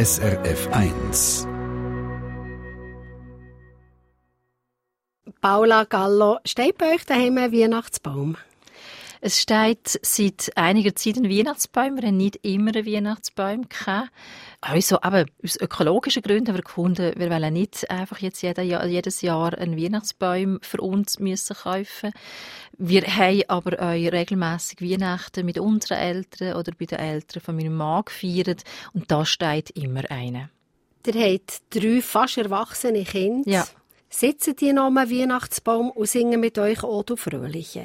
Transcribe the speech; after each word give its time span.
SRF 0.00 0.66
1. 0.72 1.46
Paula 5.42 5.84
Gallo, 5.84 6.38
steht 6.46 6.78
bei 6.78 6.94
euch 6.94 7.04
daheim 7.04 7.36
ein 7.36 7.52
Weihnachtsbaum? 7.52 8.38
Es 9.22 9.38
steht 9.38 10.00
seit 10.02 10.50
einiger 10.56 10.94
Zeit 10.94 11.16
ein 11.16 11.28
Weihnachtsbaum. 11.28 11.96
Wir 11.96 12.08
haben 12.08 12.16
nicht 12.16 12.36
immer 12.42 12.74
einen 12.74 12.86
Weihnachtsbaum 12.86 13.68
gehabt. 13.68 14.10
Also, 14.62 15.00
aber 15.02 15.26
aus 15.44 15.60
ökologischen 15.60 16.22
Gründen 16.22 16.48
haben 16.48 16.56
wir 16.56 16.62
gefunden, 16.62 17.12
wir 17.16 17.30
wollen 17.30 17.52
nicht 17.52 17.90
einfach 17.90 18.18
jetzt 18.18 18.40
jedes 18.42 19.20
Jahr 19.20 19.58
einen 19.58 19.76
Weihnachtsbaum 19.76 20.58
für 20.62 20.80
uns 20.80 21.18
müssen 21.18 21.54
kaufen. 21.54 22.12
Wir 22.78 23.02
haben 23.02 23.42
aber 23.48 23.78
auch 23.78 23.92
regelmässig 23.92 24.80
Weihnachten 24.80 25.44
mit 25.44 25.58
unseren 25.58 25.98
Eltern 25.98 26.56
oder 26.56 26.72
bei 26.78 26.86
den 26.86 26.98
Eltern 26.98 27.42
von 27.42 27.56
meinem 27.56 27.76
Mann 27.76 28.04
gefeiert 28.06 28.64
und 28.94 29.10
da 29.10 29.26
steht 29.26 29.68
immer 29.70 30.10
einer. 30.10 30.48
Ihr 31.06 31.14
habt 31.14 31.62
drei 31.70 32.00
fast 32.00 32.38
erwachsene 32.38 33.04
Kinder. 33.04 33.50
Ja. 33.50 33.66
Sitzen 34.08 34.56
die 34.56 34.72
noch 34.72 34.86
am 34.86 34.96
Weihnachtsbaum 34.96 35.90
und 35.90 36.08
singen 36.08 36.40
mit 36.40 36.58
euch 36.58 36.82
«O 36.82 37.02
du 37.02 37.16
Fröhliche»? 37.16 37.84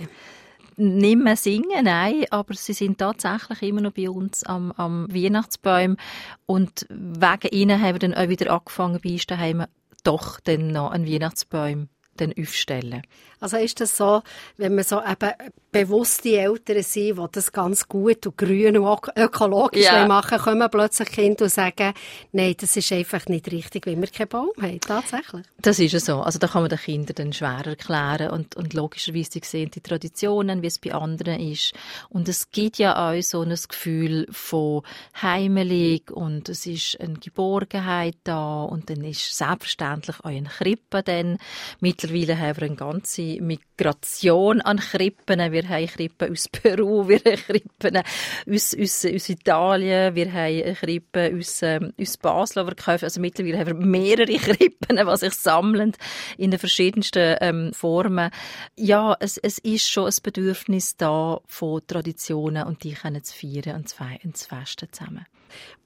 Nicht 0.78 1.18
mehr 1.18 1.36
singen, 1.36 1.84
nein, 1.84 2.26
aber 2.32 2.54
sie 2.54 2.74
sind 2.74 2.98
tatsächlich 2.98 3.62
immer 3.64 3.82
noch 3.82 3.94
bei 3.94 4.10
uns 4.10 4.44
am, 4.44 4.72
am 4.74 5.08
Weihnachtsbaum 5.14 5.98
und 6.46 6.86
wegen 6.90 7.50
ihnen 7.52 7.82
haben 7.82 7.96
wir 7.96 8.00
dann 8.00 8.14
auch 8.14 8.30
wieder 8.30 8.52
angefangen, 8.52 9.00
bei 9.04 9.12
uns 9.12 9.26
daheim 9.26 9.66
doch 10.04 10.40
dann 10.40 10.68
noch 10.68 10.92
einen 10.92 11.08
Weihnachtsbaum 11.08 11.90
dann 12.18 12.34
aufstellen. 12.40 13.02
Also 13.40 13.58
ist 13.58 13.82
das 13.82 13.98
so, 13.98 14.22
wenn 14.58 14.76
man 14.76 14.84
so 14.84 15.02
eben 15.02 15.32
bewusste 15.76 16.38
Eltern 16.38 16.82
sind, 16.84 17.18
die 17.18 17.26
das 17.32 17.52
ganz 17.52 17.88
gut 17.88 18.26
und 18.26 18.38
grün 18.38 18.78
und 18.78 19.00
ökologisch 19.18 19.86
Ja. 19.86 20.08
machen, 20.08 20.38
kommen 20.38 20.70
plötzlich 20.72 21.10
Kinder 21.10 21.46
und 21.46 21.52
sagen, 21.52 21.94
nein, 22.32 22.56
das 22.60 22.76
ist 22.78 22.92
einfach 22.92 23.26
nicht 23.28 23.52
richtig, 23.52 23.86
weil 23.86 24.00
wir 24.00 24.08
keinen 24.08 24.30
Baum 24.30 24.52
haben. 24.62 24.80
Tatsächlich. 24.80 25.45
Das 25.62 25.80
ist 25.80 25.92
ja 25.92 26.00
so. 26.00 26.22
Also 26.22 26.40
da 26.40 26.48
kann 26.48 26.62
man 26.64 26.70
den 26.70 26.80
Kindern 26.80 27.16
dann 27.16 27.34
schwer 27.34 27.64
erklären 27.66 28.30
und, 28.32 28.56
und 28.56 28.73
logischerweise 28.73 29.32
sie 29.34 29.42
sehen 29.44 29.72
die 29.72 29.82
Traditionen, 29.82 30.62
wie 30.62 30.67
es 30.67 30.80
bei 30.80 30.94
anderen 30.94 31.40
ist. 31.40 31.73
Und 32.10 32.30
es 32.30 32.52
gibt 32.52 32.78
ja 32.78 33.10
auch 33.12 33.22
so 33.22 33.42
ein 33.42 33.56
Gefühl 33.67 34.28
von 34.32 34.82
heimelig 35.22 36.12
und 36.12 36.50
es 36.50 36.66
ist 36.66 37.00
eine 37.00 37.16
Geborgenheit 37.16 38.16
da 38.23 38.64
und 38.64 38.89
dann 38.89 39.04
ist 39.04 39.36
selbstverständlich 39.36 40.20
auch 40.22 40.26
ein 40.30 40.48
Krippe 40.48 41.04
dann. 41.04 41.38
Mittlerweile 41.80 42.38
haben 42.39 42.58
wir 42.58 42.67
eine 42.67 42.76
ganze 42.76 43.22
Migration 43.42 44.62
an 44.62 44.78
Krippen. 44.80 45.52
Wir 45.52 45.64
haben 45.67 45.88
Krippen 45.88 46.31
aus 46.31 46.47
Peru, 46.49 47.08
wir 47.08 47.19
haben 47.19 47.35
Krippen 47.35 47.97
aus, 47.97 48.75
aus, 48.80 49.05
aus 49.05 49.30
Italien, 49.30 50.16
wir 50.16 50.31
haben 50.31 50.75
Krippen 50.75 51.39
aus, 51.39 51.61
ähm, 51.61 51.94
aus 51.99 52.17
Basel, 52.17 52.63
die 52.63 52.69
wir 52.69 52.75
kaufen. 52.75 53.05
Also 53.05 53.21
mittlerweile 53.21 53.59
haben 53.59 53.80
wir 53.80 53.86
mehrere 53.86 54.33
Krippen, 54.38 54.97
die 54.97 55.17
sich 55.17 55.33
sammeln 55.33 55.93
in 56.38 56.52
den 56.52 56.59
verschiedensten 56.59 57.38
ähm, 57.41 57.73
Formen. 57.73 58.31
Ja, 58.75 59.16
es, 59.19 59.38
es 59.38 59.59
ist 59.59 59.89
schon 59.89 60.05
ein 60.05 60.16
Bedürfnis 60.23 60.97
da 60.97 61.39
von 61.45 61.81
Traditionen 61.88 62.63
und 62.63 62.83
die 62.83 62.93
können 62.93 63.23
zu 63.23 63.36
feiern 63.36 63.77
und 63.77 63.89
zu, 63.89 63.95
feiern 63.95 64.19
und 64.23 64.38
zu 64.38 64.47
festen 64.47 64.88
zusammen. 64.91 65.25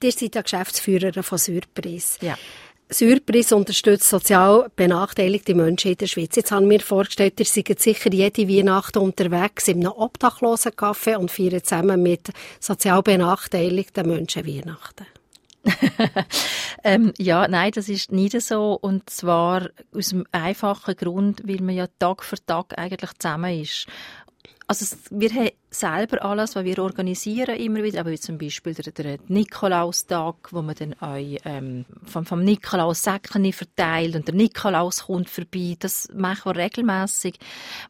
Ihr 0.01 0.11
seid 0.11 0.35
ja 0.35 0.41
Geschäftsführerin 0.41 1.23
von 1.23 1.37
Surprise. 1.37 2.17
Ja. 2.21 2.37
Surprise 2.91 3.55
unterstützt 3.55 4.09
sozial 4.09 4.71
benachteiligte 4.75 5.53
Menschen 5.53 5.91
in 5.91 5.97
der 5.97 6.07
Schweiz. 6.07 6.35
Jetzt 6.35 6.51
haben 6.51 6.69
wir 6.69 6.79
vorgestellt, 6.79 7.39
ihr 7.39 7.45
seid 7.45 7.79
sicher 7.79 8.11
jede 8.11 8.49
Weihnachten 8.49 8.97
unterwegs 8.97 9.67
in 9.67 9.85
einem 9.85 9.93
Obdachlosencafé 9.93 11.15
und 11.15 11.29
feiern 11.29 11.63
zusammen 11.63 12.01
mit 12.01 12.29
sozial 12.59 13.03
benachteiligten 13.03 14.07
Menschen 14.07 14.47
Weihnachten. 14.47 15.05
ähm, 16.83 17.13
ja, 17.19 17.47
nein, 17.47 17.71
das 17.75 17.89
ist 17.89 18.11
nicht 18.11 18.41
so. 18.41 18.73
Und 18.81 19.07
zwar 19.09 19.69
aus 19.93 20.09
dem 20.09 20.25
einfachen 20.31 20.95
Grund, 20.95 21.43
weil 21.45 21.61
man 21.61 21.75
ja 21.75 21.85
Tag 21.99 22.23
für 22.23 22.43
Tag 22.43 22.77
eigentlich 22.77 23.11
zusammen 23.19 23.61
ist. 23.61 23.85
Also 24.69 24.95
wir 25.09 25.31
haben 25.31 25.49
selber 25.71 26.23
alles, 26.23 26.55
was 26.55 26.63
wir 26.63 26.77
organisieren 26.77 27.55
immer 27.55 27.81
wieder, 27.81 28.01
aber 28.01 28.11
wie 28.11 28.19
zum 28.19 28.37
Beispiel 28.37 28.75
der, 28.75 28.91
der 28.91 29.17
Nikolaustag, 29.27 30.35
wo 30.51 30.61
man 30.61 30.75
dann 30.75 30.93
auch 30.99 31.17
ähm, 31.17 31.85
vom, 32.05 32.23
vom 32.23 32.43
Nikolaus 32.43 33.01
Säckchen 33.01 33.51
verteilt 33.51 34.15
und 34.15 34.27
der 34.27 34.35
Nikolaus 34.35 35.07
kommt 35.07 35.27
vorbei. 35.27 35.75
Das 35.79 36.07
machen 36.13 36.53
wir 36.53 36.55
regelmäßig. 36.55 37.39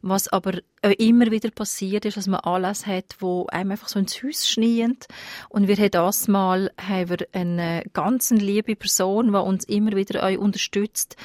Was 0.00 0.28
aber 0.28 0.60
auch 0.80 0.90
immer 0.92 1.30
wieder 1.30 1.50
passiert 1.50 2.06
ist, 2.06 2.16
dass 2.16 2.28
man 2.28 2.40
alles 2.40 2.86
hat, 2.86 3.16
wo 3.18 3.44
einem 3.48 3.72
einfach 3.72 3.88
so 3.88 3.98
ins 3.98 4.22
Haus 4.22 4.48
schneient. 4.48 5.06
Und 5.50 5.68
wir 5.68 5.76
haben 5.76 5.90
das 5.90 6.28
mal 6.28 6.70
haben 6.80 7.10
wir 7.10 7.28
eine 7.32 7.84
ganz 7.92 8.30
liebe 8.30 8.74
Person, 8.74 9.32
die 9.32 9.38
uns 9.38 9.64
immer 9.64 9.92
wieder 9.92 10.24
auch 10.24 10.38
unterstützt 10.38 11.16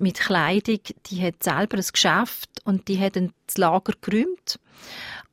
mit 0.00 0.20
Kleidung. 0.20 0.80
Die 1.06 1.22
hat 1.22 1.42
selber 1.42 1.76
ein 1.76 1.84
Geschäft 1.92 2.50
und 2.64 2.88
die 2.88 2.98
hat 3.00 3.16
das 3.16 3.58
Lager 3.58 3.92
geräumt 4.00 4.58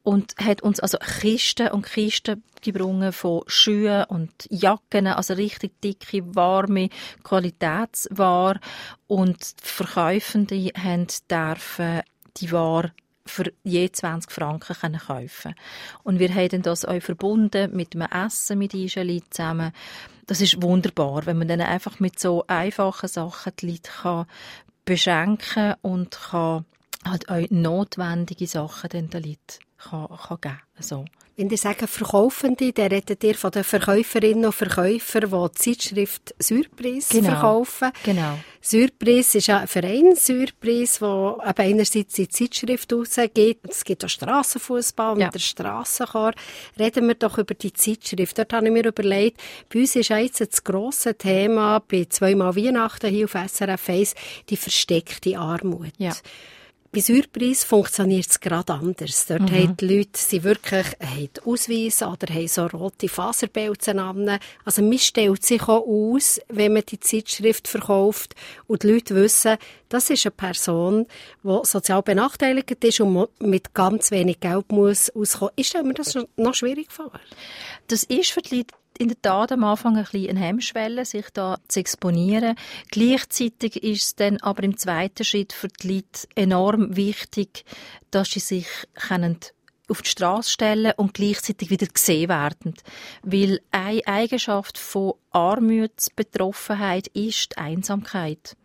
und 0.03 0.33
hat 0.37 0.61
uns 0.61 0.79
also 0.79 0.97
Kisten 0.97 1.69
und 1.69 1.85
Kisten 1.85 2.43
gebrungen 2.61 3.13
von 3.13 3.43
Schuhen 3.47 4.05
und 4.05 4.31
Jacken, 4.49 5.07
also 5.07 5.33
richtig 5.33 5.79
dicke, 5.81 6.23
warme 6.35 6.89
Qualitätsware 7.23 8.59
und 9.07 9.39
die 9.39 9.67
Verkäufende 9.67 10.71
haben 10.75 11.07
dürfen 11.29 12.01
die 12.37 12.51
Ware 12.51 12.91
für 13.25 13.51
je 13.63 13.91
20 13.91 14.31
Franken 14.31 14.75
können 14.75 14.99
kaufen 14.99 15.53
Und 16.03 16.19
wir 16.19 16.33
haben 16.33 16.63
das 16.63 16.85
auch 16.85 17.01
verbunden 17.01 17.75
mit 17.75 17.95
einem 17.95 18.07
Essen 18.11 18.57
mit 18.57 18.73
Ischeli 18.73 19.21
zusammen. 19.29 19.71
Das 20.29 20.41
ist 20.41 20.61
wunderbar, 20.61 21.25
wenn 21.25 21.39
man 21.39 21.47
dann 21.47 21.59
einfach 21.59 21.99
mit 21.99 22.19
so 22.19 22.43
einfachen 22.45 23.09
Sachen 23.09 23.51
die 23.59 23.71
Leute 23.71 23.89
kann 23.91 24.27
beschenken 24.85 25.73
und 25.81 26.11
kann 26.11 26.65
halt 27.03 27.27
auch 27.29 27.49
notwendige 27.49 28.45
Sachen 28.45 28.91
den 28.91 29.09
Leuten 29.09 29.37
kann, 29.79 30.07
kann 30.07 30.41
geben. 30.41 30.59
So. 30.79 31.05
Wenn 31.39 31.49
ihr 31.49 31.57
sagt 31.57 31.87
Verkaufende, 31.89 32.73
dann 32.73 32.87
redet 32.91 33.23
ihr 33.23 33.33
von 33.33 33.51
den 33.51 33.63
Verkäuferinnen 33.63 34.43
und 34.47 34.51
Verkäufern, 34.53 35.21
die 35.31 35.47
die 35.47 35.51
Zeitschrift 35.57 36.35
Surprise 36.37 37.07
Genau. 37.13 37.29
verkaufen. 37.29 37.91
Genau. 38.03 38.37
Surprise 38.61 39.37
ist 39.37 39.49
ein 39.49 39.65
Verein, 39.65 40.17
Surprise, 40.17 40.99
der 40.99 41.37
eben 41.47 41.59
einerseits 41.79 42.15
die 42.15 42.27
Zeitschrift 42.27 42.91
rausgibt. 42.91 43.69
Es 43.69 43.85
gibt 43.85 44.03
auch 44.03 44.09
Strassenfußball 44.09 45.13
und 45.13 45.21
Ja. 45.21 45.29
der 45.29 45.39
Strassenchor. 45.39 46.33
Reden 46.77 47.07
wir 47.07 47.15
doch 47.15 47.37
über 47.37 47.53
die 47.53 47.71
Zeitschrift. 47.71 48.37
Dort 48.37 48.51
habe 48.51 48.65
ich 48.65 48.73
mir 48.73 48.85
überlegt, 48.85 49.39
bei 49.73 49.79
uns 49.79 49.95
ist 49.95 50.09
jetzt 50.09 50.41
das 50.41 50.61
grosse 50.65 51.15
Thema 51.15 51.79
bei 51.79 52.03
zweimal 52.09 52.53
Weihnachten 52.57 53.11
hier 53.11 53.23
auf 53.23 53.35
SRF 53.35 53.87
1 53.87 54.13
die 54.49 54.57
versteckte 54.57 55.39
Armut. 55.39 55.93
Ja. 55.99 56.11
Bei 56.91 57.01
Surprise 57.01 57.63
funktioniert 57.67 58.25
es 58.27 58.39
gerade 58.39 58.73
anders. 58.73 59.27
Dort 59.27 59.41
Mhm. 59.41 59.53
haben 59.53 59.77
die 59.77 59.97
Leute 59.97 60.09
sie 60.19 60.43
wirklich 60.43 60.87
haben 60.99 61.29
Ausweis 61.45 62.01
oder 62.01 62.33
haben 62.33 62.47
so 62.47 62.65
rote 62.65 63.07
Faserbelzen 63.07 63.99
an. 63.99 64.39
Also 64.65 64.81
man 64.81 64.97
stellt 64.97 65.45
sich 65.45 65.61
auch 65.61 65.85
aus, 65.85 66.41
wenn 66.47 66.73
man 66.73 66.83
die 66.87 66.99
Zeitschrift 66.99 67.67
verkauft 67.67 68.33
und 68.65 68.81
die 68.81 68.87
Leute 68.91 69.13
wissen, 69.13 69.57
das 69.89 70.09
ist 70.09 70.25
eine 70.25 70.31
Person, 70.31 71.05
die 71.43 71.59
sozial 71.63 72.01
benachteiligt 72.01 72.83
ist 72.83 73.01
und 73.01 73.29
mit 73.39 73.75
ganz 73.75 74.09
wenig 74.09 74.39
Geld 74.39 74.71
muss 74.71 75.11
auskommen. 75.11 75.53
Ich 75.57 75.67
stelle 75.67 75.83
mir 75.83 75.93
das 75.93 76.17
noch 76.37 76.55
schwierig 76.55 76.91
vor. 76.91 77.11
Das 77.87 78.03
ist 78.03 78.31
für 78.31 78.41
die 78.41 78.57
Leute 78.57 78.73
in 78.99 79.07
der 79.07 79.21
Tat 79.21 79.53
am 79.53 79.63
Anfang 79.63 79.95
ein 79.95 80.03
bisschen 80.03 80.29
eine 80.29 80.39
Hemmschwelle, 80.41 81.05
sich 81.05 81.29
da 81.33 81.57
zu 81.69 81.79
exponieren. 81.79 82.55
Gleichzeitig 82.91 83.81
ist 83.81 84.05
es 84.05 84.15
dann 84.15 84.37
aber 84.37 84.63
im 84.63 84.77
zweiten 84.77 85.23
Schritt 85.23 85.53
für 85.53 85.69
die 85.69 85.95
Leute 85.95 86.27
enorm 86.35 86.95
wichtig, 86.95 87.63
dass 88.11 88.29
sie 88.29 88.41
sich 88.41 88.67
können 88.93 89.39
auf 89.89 90.01
die 90.01 90.09
Straße 90.09 90.51
stellen 90.51 90.93
und 90.97 91.13
gleichzeitig 91.13 91.69
wieder 91.69 91.87
gesehen 91.87 92.29
werden. 92.29 92.73
Weil 93.23 93.59
eine 93.71 94.05
Eigenschaft 94.05 94.77
von 94.77 95.13
Armutsbetroffenheit 95.31 97.07
ist 97.07 97.51
die 97.51 97.57
Einsamkeit. 97.57 98.55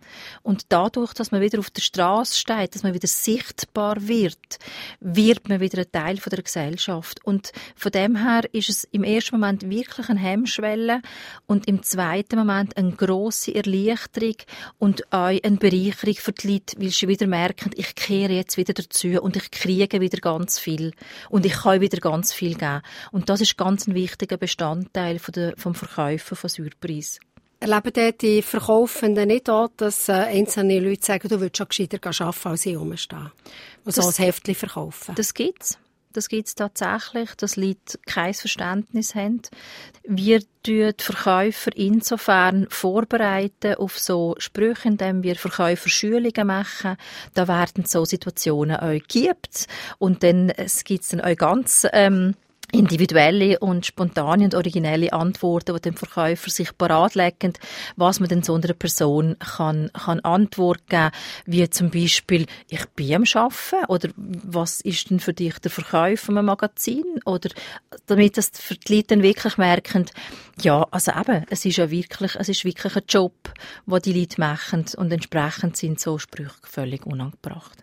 Und 0.43 0.67
dadurch, 0.71 1.12
dass 1.15 1.31
man 1.31 1.41
wieder 1.41 1.59
auf 1.59 1.71
der 1.71 1.82
Straße 1.82 2.37
steht, 2.37 2.75
dass 2.75 2.82
man 2.82 2.94
wieder 2.94 3.09
sichtbar 3.09 3.97
wird, 4.06 4.59
wird 5.00 5.49
man 5.49 5.61
wieder 5.61 5.79
ein 5.79 5.93
Teil 5.93 6.17
der 6.17 6.43
Gesellschaft. 6.43 7.25
Und 7.25 7.53
von 7.77 7.93
dem 7.93 8.17
her 8.17 8.43
ist 8.53 8.69
es 8.69 8.85
im 8.85 9.05
ersten 9.05 9.38
Moment 9.38 9.69
wirklich 9.69 10.09
eine 10.09 10.20
Hemmschwelle 10.20 11.00
und 11.47 11.67
im 11.69 11.82
zweiten 11.82 12.38
Moment 12.38 12.77
eine 12.77 12.93
grosse 12.93 13.55
Erleichterung 13.55 14.37
und 14.79 15.12
auch 15.12 15.32
eine 15.43 15.56
Bereicherung 15.56 16.15
für 16.15 16.32
die 16.32 16.53
Leute, 16.53 16.81
weil 16.81 16.91
sie 16.91 17.09
wieder 17.09 17.27
merken, 17.27 17.70
ich 17.75 17.94
kehre 17.94 18.32
jetzt 18.32 18.56
wieder 18.56 18.75
dazu 18.75 19.09
und 19.20 19.37
ich 19.37 19.50
kriege 19.50 20.00
wieder 20.00 20.19
ganz 20.19 20.59
viel 20.59 20.93
und 21.31 21.47
ich 21.47 21.53
kann 21.53 21.81
wieder 21.81 21.99
ganz 21.99 22.33
viel 22.33 22.55
geben. 22.55 22.83
Und 23.13 23.29
das 23.29 23.41
ist 23.41 23.57
ganz 23.57 23.87
ein 23.87 23.95
wichtiger 23.95 24.37
Bestandteil 24.37 25.19
von 25.19 25.33
der, 25.33 25.55
vom 25.57 25.75
Verkäufen 25.75 26.37
von 26.37 26.51
Surprise. 26.51 27.19
Erleben 27.61 27.93
dort 27.95 28.21
die 28.23 28.43
Verkaufenden 28.43 29.29
nicht 29.29 29.49
auch, 29.49 29.69
dass 29.77 30.09
äh, 30.09 30.13
einzelne 30.13 30.81
Leute 30.81 31.05
sagen, 31.07 31.29
du 31.29 31.41
würdest 31.41 31.57
schon 31.57 31.69
gescheiter 31.69 31.99
arbeiten, 32.05 32.49
als 32.49 32.67
ich 32.67 32.77
rumstehen? 32.77 33.31
Und 33.85 33.95
so 33.95 34.03
Das- 34.03 34.19
ein 34.19 34.25
Heftchen 34.25 34.55
verkaufen? 34.55 35.15
Das 35.15 35.33
gibt's. 35.33 35.79
Das 36.15 36.29
gibt 36.29 36.47
es 36.47 36.55
tatsächlich, 36.55 37.35
dass 37.35 37.57
Leute 37.57 37.99
kein 38.07 38.35
Verständnis 38.35 39.17
haben. 39.17 39.43
Wir 40.05 40.43
tun 40.63 40.93
Verkäufer 40.97 41.77
insofern 41.77 42.69
vorbereiten 42.71 43.75
auf 43.75 43.99
so 43.99 44.37
Sprüche, 44.39 44.87
indem 44.89 45.25
wir 45.25 45.35
Verkäuferschulungen 45.35 46.47
machen. 46.47 46.97
Da 47.35 47.49
werden 47.49 47.85
so 47.85 48.05
Situationen 48.05 48.79
euch 48.79 49.03
gibt 49.09 49.67
und 49.99 50.23
dann 50.23 50.51
es 50.51 50.85
gibt 50.85 51.13
dann 51.13 51.21
euch 51.21 51.37
ganz 51.37 51.85
ähm, 51.93 52.37
individuelle 52.73 53.59
und 53.59 53.87
spontane 53.87 54.45
und 54.45 54.55
originelle 54.55 55.13
Antworten, 55.13 55.75
die 55.75 55.81
dem 55.81 55.97
Verkäufer 55.97 56.51
sich 56.51 56.77
parat 56.77 57.15
legen, 57.15 57.55
was 57.97 58.21
man 58.21 58.29
denn 58.29 58.43
so 58.43 58.55
einer 58.55 58.73
Person 58.73 59.37
kann, 59.39 59.91
kann 59.93 60.21
Antwort 60.21 60.87
geben, 60.89 61.11
wie 61.47 61.69
zum 61.71 61.91
Beispiel, 61.91 62.47
ich 62.69 62.85
bin 62.91 63.15
am 63.15 63.25
Arbeiten, 63.35 63.87
oder 63.89 64.09
was 64.17 64.81
ist 64.81 65.11
denn 65.11 65.21
für 65.21 65.33
dich 65.33 65.59
der 65.59 65.71
Verkauf 65.71 66.21
von 66.21 66.39
einem 66.39 66.47
Magazin, 66.47 67.05
oder 67.25 67.51
damit 68.07 68.37
das 68.37 68.51
für 68.53 68.75
die 68.75 68.97
Leute 68.97 69.09
dann 69.09 69.23
wirklich 69.23 69.57
merken, 69.59 70.07
ja, 70.61 70.87
also 70.91 71.13
eben, 71.13 71.45
es 71.51 71.65
ist 71.65 71.77
ja 71.77 71.91
wirklich, 71.91 72.37
es 72.37 72.49
ist 72.49 72.65
wirklich 72.65 72.97
ein 72.97 73.03
Job, 73.09 73.53
den 73.87 74.03
die 74.03 74.21
Leute 74.21 74.41
machen, 74.41 74.85
und 74.97 75.13
entsprechend 75.13 75.77
sind 75.77 76.01
so 76.01 76.19
Sprüche 76.19 76.55
völlig 76.63 77.07
unangebracht. 77.07 77.79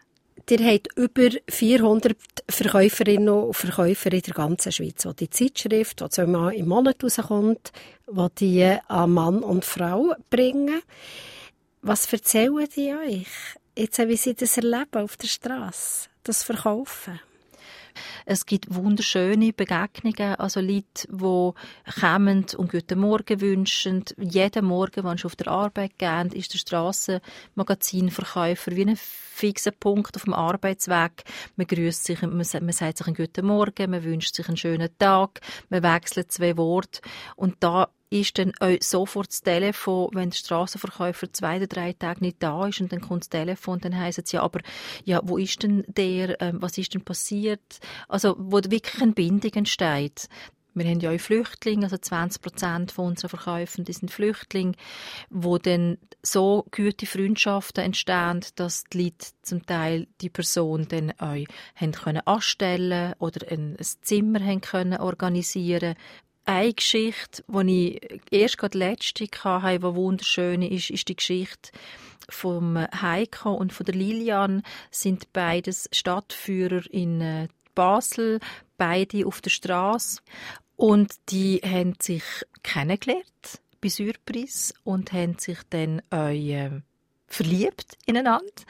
Ihr 0.49 0.65
habt 0.65 0.97
über 0.97 1.29
400 1.49 2.17
Verkäuferinnen 2.49 3.29
und 3.29 3.55
Verkäufer 3.55 4.11
in 4.11 4.21
der 4.21 4.33
ganzen 4.33 4.71
Schweiz, 4.71 5.03
die 5.03 5.13
die 5.13 5.29
Zeitschrift, 5.29 6.01
die 6.01 6.09
zweimal 6.09 6.53
im 6.53 6.67
Monat 6.67 7.03
rauskommt, 7.03 7.71
die 8.07 8.27
die 8.39 8.77
an 8.87 9.11
Mann 9.11 9.43
und 9.43 9.63
Frau 9.63 10.13
bringen. 10.29 10.81
Was 11.81 12.11
erzählen 12.11 12.67
die 12.75 12.93
euch? 12.93 13.27
Jetzt, 13.77 13.99
wie 13.99 14.17
sie 14.17 14.33
das 14.33 14.57
erleben 14.57 15.03
auf 15.03 15.15
der 15.15 15.27
Straße, 15.27 16.09
das 16.23 16.43
Verkaufen? 16.43 17.19
Es 18.25 18.45
gibt 18.45 18.73
wunderschöne 18.73 19.53
Begegnungen, 19.53 20.35
also 20.35 20.59
Leute, 20.59 21.07
die 21.09 21.51
kommen 21.99 22.45
und 22.57 22.71
guten 22.71 22.99
Morgen 22.99 23.41
wünschen. 23.41 24.05
Jeden 24.17 24.65
Morgen, 24.65 25.03
wenn 25.03 25.17
sie 25.17 25.25
auf 25.25 25.35
der 25.35 25.47
Arbeit 25.47 25.97
gehen, 25.97 26.31
ist 26.31 26.53
der 26.53 26.59
Strassenmagazinverkäufer 26.59 28.75
wie 28.75 28.85
ein 28.85 28.97
fixer 28.97 29.71
Punkt 29.71 30.15
auf 30.15 30.23
dem 30.23 30.33
Arbeitsweg. 30.33 31.23
Man 31.55 31.67
grüßt 31.67 32.03
sich, 32.03 32.21
man, 32.21 32.43
sagt 32.43 32.97
sich 32.97 33.07
einen 33.07 33.15
guten 33.15 33.45
Morgen, 33.45 33.91
man 33.91 34.03
wünscht 34.03 34.35
sich 34.35 34.47
einen 34.47 34.57
schönen 34.57 34.89
Tag, 34.97 35.41
man 35.69 35.83
wechselt 35.83 36.31
zwei 36.31 36.57
Worte 36.57 37.01
und 37.35 37.55
da 37.59 37.89
ist 38.11 38.37
dann 38.37 38.51
auch 38.59 38.75
sofort 38.81 39.29
das 39.29 39.41
Telefon, 39.41 40.09
wenn 40.13 40.29
der 40.29 40.37
Strassenverkäufer 40.37 41.31
zwei 41.31 41.57
oder 41.57 41.67
drei 41.67 41.93
Tage 41.93 42.19
nicht 42.21 42.43
da 42.43 42.67
ist 42.67 42.81
und 42.81 42.91
dann 42.91 43.01
kommt 43.01 43.23
das 43.23 43.29
Telefon, 43.29 43.79
dann 43.79 43.97
heisst 43.97 44.19
es 44.19 44.31
ja, 44.33 44.43
aber 44.43 44.59
ja, 45.05 45.21
wo 45.23 45.37
ist 45.37 45.63
denn 45.63 45.83
der, 45.87 46.39
ähm, 46.41 46.61
was 46.61 46.77
ist 46.77 46.93
denn 46.93 47.03
passiert? 47.03 47.79
Also, 48.09 48.35
wo 48.37 48.57
wirklich 48.57 49.01
eine 49.01 49.13
Bindung 49.13 49.53
entsteht. 49.53 50.27
Wir 50.73 50.85
haben 50.85 50.99
ja 51.01 51.11
auch 51.11 51.19
Flüchtlinge, 51.19 51.83
also 51.83 51.97
20 51.97 52.41
Prozent 52.41 52.91
Verkäufen, 52.91 53.83
die 53.83 53.91
sind 53.91 54.09
Flüchtlinge, 54.09 54.73
wo 55.29 55.57
dann 55.57 55.97
so 56.23 56.65
gute 56.71 57.05
Freundschaften 57.05 57.83
entstehen, 57.83 58.41
dass 58.55 58.85
die 58.85 59.03
Leute 59.03 59.27
zum 59.41 59.65
Teil 59.65 60.07
die 60.21 60.29
Person 60.29 60.87
dann 60.87 61.11
auch 61.17 61.43
haben 61.75 61.91
können 61.91 62.21
anstellen 62.25 63.13
oder 63.19 63.51
ein, 63.51 63.75
ein 63.77 63.85
Zimmer 64.01 64.39
haben 64.39 64.61
können 64.61 64.99
organisieren 64.99 65.95
eine 66.45 66.73
Geschichte, 66.73 67.43
die 67.47 67.97
ich 67.97 68.21
erst 68.31 68.57
gerade 68.57 68.77
letzte 68.77 69.25
hatte, 69.43 69.79
die 69.79 69.95
wunderschön 69.95 70.61
ist, 70.61 70.89
ist 70.89 71.07
die 71.07 71.15
Geschichte 71.15 71.71
vom 72.29 72.77
Heiko 72.77 73.53
und 73.53 73.73
von 73.73 73.85
der 73.85 73.95
Lilian. 73.95 74.63
Sind 74.89 75.31
beides 75.33 75.89
Stadtführer 75.91 76.83
in 76.91 77.21
äh, 77.21 77.47
Basel, 77.75 78.39
beide 78.77 79.25
auf 79.25 79.41
der 79.41 79.49
Straße. 79.49 80.21
Und 80.75 81.13
die 81.29 81.61
haben 81.63 81.93
sich 82.01 82.23
kennengelernt 82.63 83.61
bei 83.81 83.89
Surprise 83.89 84.73
und 84.83 85.11
haben 85.13 85.37
sich 85.37 85.59
dann 85.69 86.01
äh, 86.11 86.69
verliebt 87.27 87.97
ineinander. 88.05 88.63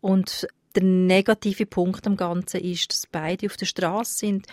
Und 0.00 0.46
der 0.74 0.84
negative 0.84 1.66
Punkt 1.66 2.06
am 2.06 2.16
Ganzen 2.16 2.60
ist, 2.60 2.92
dass 2.92 3.06
beide 3.06 3.46
auf 3.46 3.56
der 3.56 3.66
Straße 3.66 4.18
sind 4.18 4.46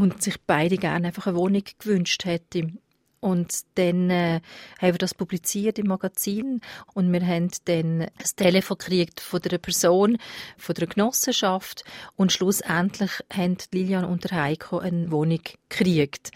und 0.00 0.22
sich 0.22 0.40
beide 0.46 0.78
gerne 0.78 1.08
einfach 1.08 1.26
eine 1.26 1.36
Wohnung 1.36 1.62
gewünscht 1.78 2.24
hätte. 2.24 2.72
Und 3.20 3.52
dann 3.74 4.08
äh, 4.08 4.40
haben 4.80 4.94
wir 4.94 4.98
das 4.98 5.12
publiziert 5.12 5.78
im 5.78 5.88
Magazin 5.88 6.62
und 6.94 7.12
wir 7.12 7.20
haben 7.20 7.50
dann 7.66 8.06
das 8.16 8.34
Telefon 8.34 8.78
gekriegt 8.78 9.20
von 9.20 9.42
der 9.42 9.58
Person, 9.58 10.16
von 10.56 10.74
der 10.74 10.86
Genossenschaft 10.86 11.84
und 12.16 12.32
schlussendlich 12.32 13.10
haben 13.30 13.58
Lilian 13.72 14.06
und 14.06 14.32
Heiko 14.32 14.78
eine 14.78 15.10
Wohnung 15.10 15.40
gekriegt. 15.68 16.30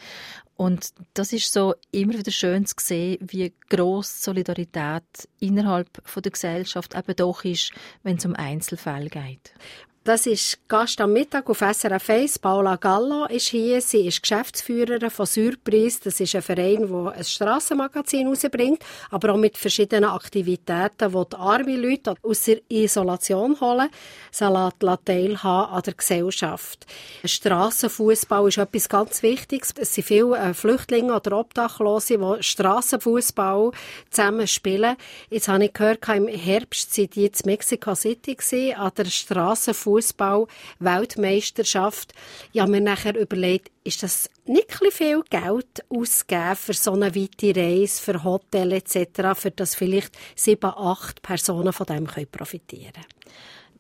Und 0.57 0.91
das 1.15 1.33
ist 1.33 1.51
so 1.51 1.75
immer 1.91 2.19
wieder 2.19 2.31
schön 2.31 2.67
zu 2.67 2.75
sehen, 2.79 3.17
wie 3.23 3.55
gross 3.71 4.23
Solidarität 4.23 5.05
innerhalb 5.41 5.89
von 6.05 6.23
der 6.23 6.33
Gesellschaft 6.33 6.95
eben 6.95 7.17
doch 7.17 7.45
ist, 7.45 7.73
wenn 8.03 8.19
es 8.19 8.27
um 8.27 8.35
Einzelfälle 8.35 9.09
geht. 9.09 9.55
Das 10.07 10.27
ist 10.27 10.59
Gast 10.69 11.01
am 11.01 11.15
Mittag 11.15 11.49
auf 11.49 11.61
SRF 11.61 12.11
1. 12.11 12.39
Paula 12.39 12.77
Gallo 12.77 13.25
ist 13.25 13.49
hier. 13.49 13.81
Sie 13.81 14.07
ist 14.07 14.21
Geschäftsführerin 14.21 15.09
von 15.09 15.25
Surprise. 15.25 15.99
Das 16.05 16.21
ist 16.21 16.35
ein 16.35 16.43
Verein, 16.43 16.87
der 16.87 17.13
ein 17.17 17.25
Strassenmagazin 17.25 18.27
herausbringt, 18.27 18.85
aber 19.11 19.33
auch 19.33 19.39
mit 19.39 19.57
verschiedenen 19.57 20.11
Aktivitäten, 20.11 21.11
die 21.11 21.25
die 21.33 21.37
armen 21.37 21.83
Leute 21.83 22.17
aus 22.23 22.43
der 22.43 22.61
Isolation 22.69 23.59
holen. 23.59 23.89
Lässt 24.39 25.07
teilhaben 25.07 25.73
an 25.73 25.83
der 25.83 25.95
Gesellschaft. 25.95 26.85
Strassenfußball 27.25 28.49
ist 28.49 28.59
etwas 28.59 28.91
ganz 28.91 29.23
Wichtiges. 29.23 29.73
Es 29.75 29.95
sind 29.95 30.07
viele 30.07 30.37
äh, 30.37 30.53
Flüchtlinge 30.53 31.15
oder 31.15 31.39
Obdachlose, 31.39 32.19
die 32.19 32.43
Strassenfußball 32.43 33.71
zusammen 34.11 34.49
spielen. 34.49 34.97
Jetzt 35.31 35.49
habe 35.49 35.65
ich 35.65 35.73
gehört, 35.73 36.07
im 36.11 36.29
Herbst 36.29 36.93
sind 36.93 37.15
die 37.15 37.25
in 37.25 37.33
Mexico 37.47 37.95
City 37.95 38.75
an 38.77 38.93
der 38.99 39.07
Strassenfußball 39.07 39.94
Fußball-Weltmeisterschaft. 39.95 42.13
Ich 42.53 42.61
habe 42.61 42.73
mir 42.73 42.81
nachher 42.81 43.17
überlegt, 43.17 43.71
ist 43.85 44.03
das 44.03 44.29
nicht 44.47 44.73
viel 44.91 45.23
Geld 45.31 45.85
ausgeben 45.89 46.57
für 46.57 46.73
so 46.73 46.93
eine 46.93 47.15
weite 47.15 47.55
Reise, 47.55 48.03
für 48.03 48.25
Hotel 48.25 48.73
etc., 48.73 49.35
für 49.35 49.51
das 49.51 49.75
vielleicht 49.75 50.17
sieben, 50.35 50.73
acht 50.75 51.23
Personen 51.23 51.73
von 51.73 51.87
dem 51.87 52.05
profitieren 52.05 52.93
können? 52.93 53.05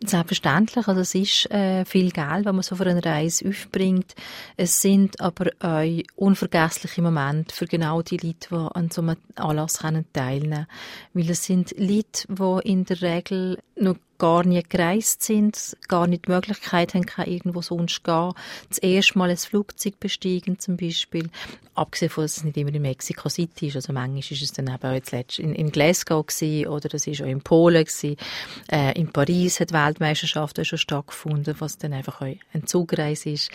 Selbstverständlich, 0.07 0.87
also 0.87 1.01
es 1.01 1.15
ist 1.15 1.51
äh, 1.51 1.85
viel 1.87 2.11
Geld, 2.11 2.45
wenn 2.45 2.57
man 2.57 2.63
so 2.63 2.77
für 2.77 2.85
eine 2.85 3.03
Reise 3.03 3.49
aufbringt. 3.49 4.15
Es 4.57 4.83
sind 4.83 5.19
aber 5.21 5.51
auch 5.61 6.03
unvergessliche 6.17 7.01
Momente 7.01 7.55
für 7.55 7.67
genau 7.67 8.03
die 8.03 8.19
Leute, 8.19 8.49
die 8.51 8.55
an 8.55 8.91
so 8.91 9.01
einem 9.01 9.17
Anlass 9.37 9.75
teilnehmen 9.75 10.05
können. 10.13 10.67
Weil 11.15 11.31
es 11.31 11.45
sind 11.45 11.75
Leute, 11.79 12.27
die 12.29 12.71
in 12.71 12.85
der 12.85 13.01
Regel 13.01 13.59
noch 13.77 13.97
gar 14.19 14.45
nicht 14.45 14.71
gereist 14.71 15.23
sind, 15.23 15.77
gar 15.89 16.07
nicht 16.07 16.27
die 16.27 16.33
Möglichkeit 16.33 16.95
haben, 16.95 17.07
irgendwo 17.25 17.63
sonst 17.63 18.05
gehen, 18.05 18.33
das 18.69 18.79
erste 18.79 19.19
Mal 19.19 19.31
ein 19.31 19.37
Flugzeug 19.37 19.99
besteigen 20.01 20.59
zum 20.59 20.77
Beispiel. 20.77 21.31
Abgesehen 21.75 22.11
von, 22.11 22.25
dass 22.25 22.37
es 22.37 22.45
nicht 22.45 22.57
immer 22.57 22.73
in 22.73 22.83
Mexico 22.83 23.29
City 23.29 23.69
ist, 23.69 23.77
also 23.77 23.93
manchmal 23.93 24.19
ist 24.19 24.43
es 24.43 24.53
dann 24.53 24.69
eben 24.69 24.85
auch 24.85 24.93
jetzt 24.93 25.39
in, 25.39 25.55
in 25.55 25.71
Glasgow 25.71 26.25
gewesen, 26.27 26.69
oder 26.69 26.89
das 26.89 27.07
ist 27.07 27.21
auch 27.21 27.27
in 27.27 27.41
Polen 27.41 27.85
gewesen. 27.85 28.17
Äh, 28.71 28.99
in 28.99 29.13
Paris 29.13 29.61
hat 29.61 29.71
die 29.71 29.75
Weltmeisterschaft 29.75 30.61
auch 30.61 30.65
schon 30.65 30.79
stattgefunden, 30.79 31.57
was 31.59 31.79
dann 31.79 31.93
einfach 31.93 32.21
ein 32.21 32.67
Zugreis 32.67 33.27
ist. 33.27 33.51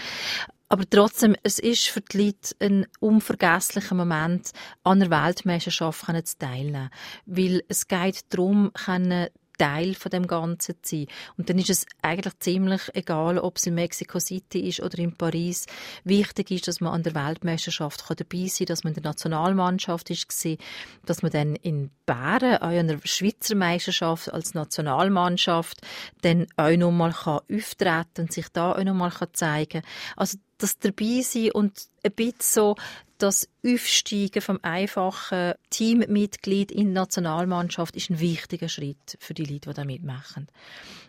Aber 0.72 0.88
trotzdem, 0.88 1.36
es 1.42 1.58
ist 1.58 1.88
für 1.88 2.02
die 2.02 2.26
Leute 2.28 2.56
ein 2.60 2.86
unvergesslicher 3.00 3.96
Moment, 3.96 4.52
an 4.84 5.00
der 5.00 5.10
Weltmeisterschaft 5.10 6.06
zu 6.06 6.38
teilnehmen. 6.38 6.92
Weil 7.26 7.64
es 7.68 7.88
geht 7.88 8.26
darum, 8.30 8.72
können 8.74 9.30
Teil 9.60 9.94
von 9.94 10.10
dem 10.10 10.26
Ganzen 10.26 10.76
zu 10.82 10.96
sein. 10.96 11.08
Und 11.38 11.50
dann 11.50 11.60
ist 11.60 11.70
es 11.70 11.86
eigentlich 12.02 12.40
ziemlich 12.40 12.82
egal, 12.96 13.38
ob 13.38 13.58
es 13.58 13.68
in 13.68 13.76
Mexico 13.76 14.20
City 14.20 14.68
ist 14.68 14.80
oder 14.80 14.98
in 14.98 15.16
Paris. 15.16 15.68
Wichtig 16.04 16.50
ist, 16.50 16.68
dass 16.68 16.82
man 16.82 16.94
an 16.94 17.04
der 17.04 17.14
Weltmeisterschaft 17.14 18.04
dabei 18.10 18.48
sein 18.48 18.58
kann, 18.58 18.66
dass 18.68 18.84
man 18.84 18.94
in 18.94 19.02
der 19.02 19.12
Nationalmannschaft 19.12 20.10
ist 20.10 20.30
dass 21.06 21.22
man 21.22 21.32
dann 21.32 21.56
in 21.56 21.92
Bären 22.06 22.58
auch 22.58 22.68
an 22.68 22.88
der 22.88 23.00
Schweizer 23.04 23.56
Meisterschaft 23.56 24.34
als 24.34 24.54
Nationalmannschaft 24.54 25.82
dann 26.22 26.48
auch 26.56 26.76
nochmal 26.76 27.14
auftreten 27.14 28.22
und 28.22 28.34
sich 28.34 28.48
da 28.50 28.72
auch 28.72 28.84
nochmal 28.84 29.12
zeigen 29.34 29.82
kann. 29.82 29.92
Also 30.16 30.38
das 30.60 30.78
dabei 30.80 31.22
sein 31.22 31.52
und 31.52 31.88
ein 32.04 32.12
bisschen 32.12 32.36
so 32.40 32.76
das 33.18 33.50
Aufsteigen 33.66 34.42
vom 34.42 34.60
einfachen 34.62 35.54
Teammitglied 35.70 36.72
in 36.72 36.88
die 36.88 36.94
Nationalmannschaft 36.94 37.96
ist 37.96 38.10
ein 38.10 38.20
wichtiger 38.20 38.70
Schritt 38.70 39.18
für 39.20 39.34
die 39.34 39.44
Leute, 39.44 39.70
die 39.70 39.76
da 39.76 39.84
mitmachen. 39.84 40.48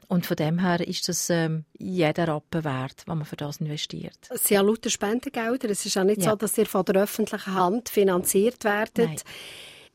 Und 0.09 0.27
von 0.27 0.37
dem 0.37 0.59
her 0.59 0.87
ist 0.87 1.09
das 1.09 1.31
ähm, 1.31 1.65
jeder 1.79 2.27
Rappen 2.27 2.65
wert, 2.65 3.05
wenn 3.07 3.19
man 3.19 3.27
für 3.27 3.37
das 3.37 3.59
investiert. 3.59 4.19
Es 4.29 4.43
sind 4.43 4.57
ja 4.57 4.61
lauter 4.61 4.91
Spendengelder. 4.91 5.71
Es 5.71 5.87
ist 5.87 5.95
ja 5.95 6.03
nicht 6.03 6.23
ja. 6.23 6.31
so, 6.31 6.37
dass 6.37 6.59
ihr 6.59 6.67
von 6.67 6.85
der 6.85 7.03
öffentlichen 7.03 7.55
Hand 7.55 7.89
finanziert 7.89 8.65
werdet. 8.65 9.07
Nein. 9.09 9.21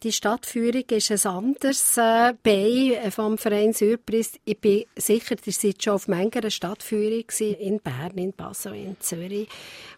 Die 0.03 0.11
Stadtführung 0.11 0.83
ist 0.89 1.09
ein 1.09 1.31
anderes 1.31 1.97
äh, 1.97 2.33
Bein 2.43 3.11
vom 3.11 3.37
Verein 3.37 3.73
Surprise. 3.73 4.37
Ich 4.43 4.59
bin 4.59 4.83
sicher, 4.95 5.35
ihr 5.43 5.53
seid 5.53 5.81
schon 5.81 5.93
auf 5.93 6.07
mancher 6.07 6.51
Stadtführung 6.51 7.23
in 7.39 7.79
Bern, 7.79 8.17
in 8.17 8.33
Basel, 8.33 8.75
in 8.75 8.99
Zürich, 8.99 9.47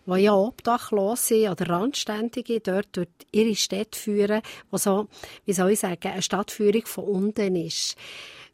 wo 0.05 0.15
ja 0.15 0.33
Obdachlose 0.33 1.49
oder 1.51 1.67
Randständige 1.67 2.59
dort 2.59 2.95
durch 2.95 3.07
ihre 3.31 3.55
Städte 3.55 3.99
führen, 3.99 4.41
wo 4.69 4.77
so, 4.77 5.07
wie 5.45 5.53
soll 5.53 5.71
ich 5.71 5.79
sagen, 5.79 6.07
eine 6.07 6.21
Stadtführung 6.21 6.85
von 6.85 7.03
unten 7.03 7.55
ist. 7.55 7.97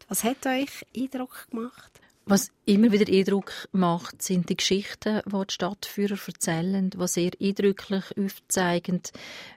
Was 0.07 0.23
hat 0.23 0.45
euch 0.47 0.85
Eindruck 0.95 1.47
gemacht? 1.51 1.91
Was 2.25 2.51
immer 2.65 2.91
wieder 2.93 3.11
Eindruck 3.11 3.67
macht, 3.73 4.21
sind 4.21 4.49
die 4.49 4.55
Geschichten, 4.55 5.21
die 5.25 5.45
die 5.45 5.53
Stadtführer 5.53 6.17
erzählen, 6.25 6.89
die 6.89 7.07
sehr 7.07 7.31
eindrücklich 7.39 8.05
aufzeigen, 8.17 9.01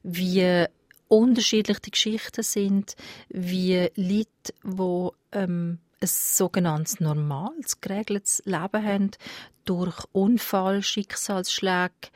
wie 0.03 0.67
unterschiedlich 1.09 1.79
die 1.81 1.91
Geschichten 1.91 2.43
sind, 2.43 2.97
wie 3.29 3.91
Leute, 3.95 4.55
die 4.65 5.09
ähm, 5.33 5.79
ein 6.01 6.09
sogenanntes 6.09 7.01
normales, 7.01 7.81
geregeltes 7.81 8.43
Leben 8.45 8.85
haben, 8.85 9.11
durch 9.65 10.05
Unfall, 10.13 10.83
Schicksalsschläge 10.83 12.11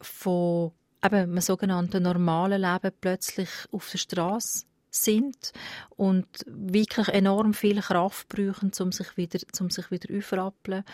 von 0.00 0.72
eben 1.04 1.14
einem 1.14 1.40
sogenannten 1.40 2.02
normalen 2.02 2.62
Leben 2.62 2.94
plötzlich 3.00 3.48
auf 3.72 3.90
der 3.90 3.98
Straße 3.98 4.64
sind 4.90 5.52
und 5.90 6.26
wirklich 6.46 7.08
enorm 7.08 7.54
viel 7.54 7.80
Kraft 7.80 8.28
brauchen, 8.28 8.72
um 8.80 8.92
sich 8.92 9.16
wieder, 9.16 9.38
um 9.60 9.70
sich 9.70 9.90
wieder 9.90 10.16
aufrappeln 10.16 10.84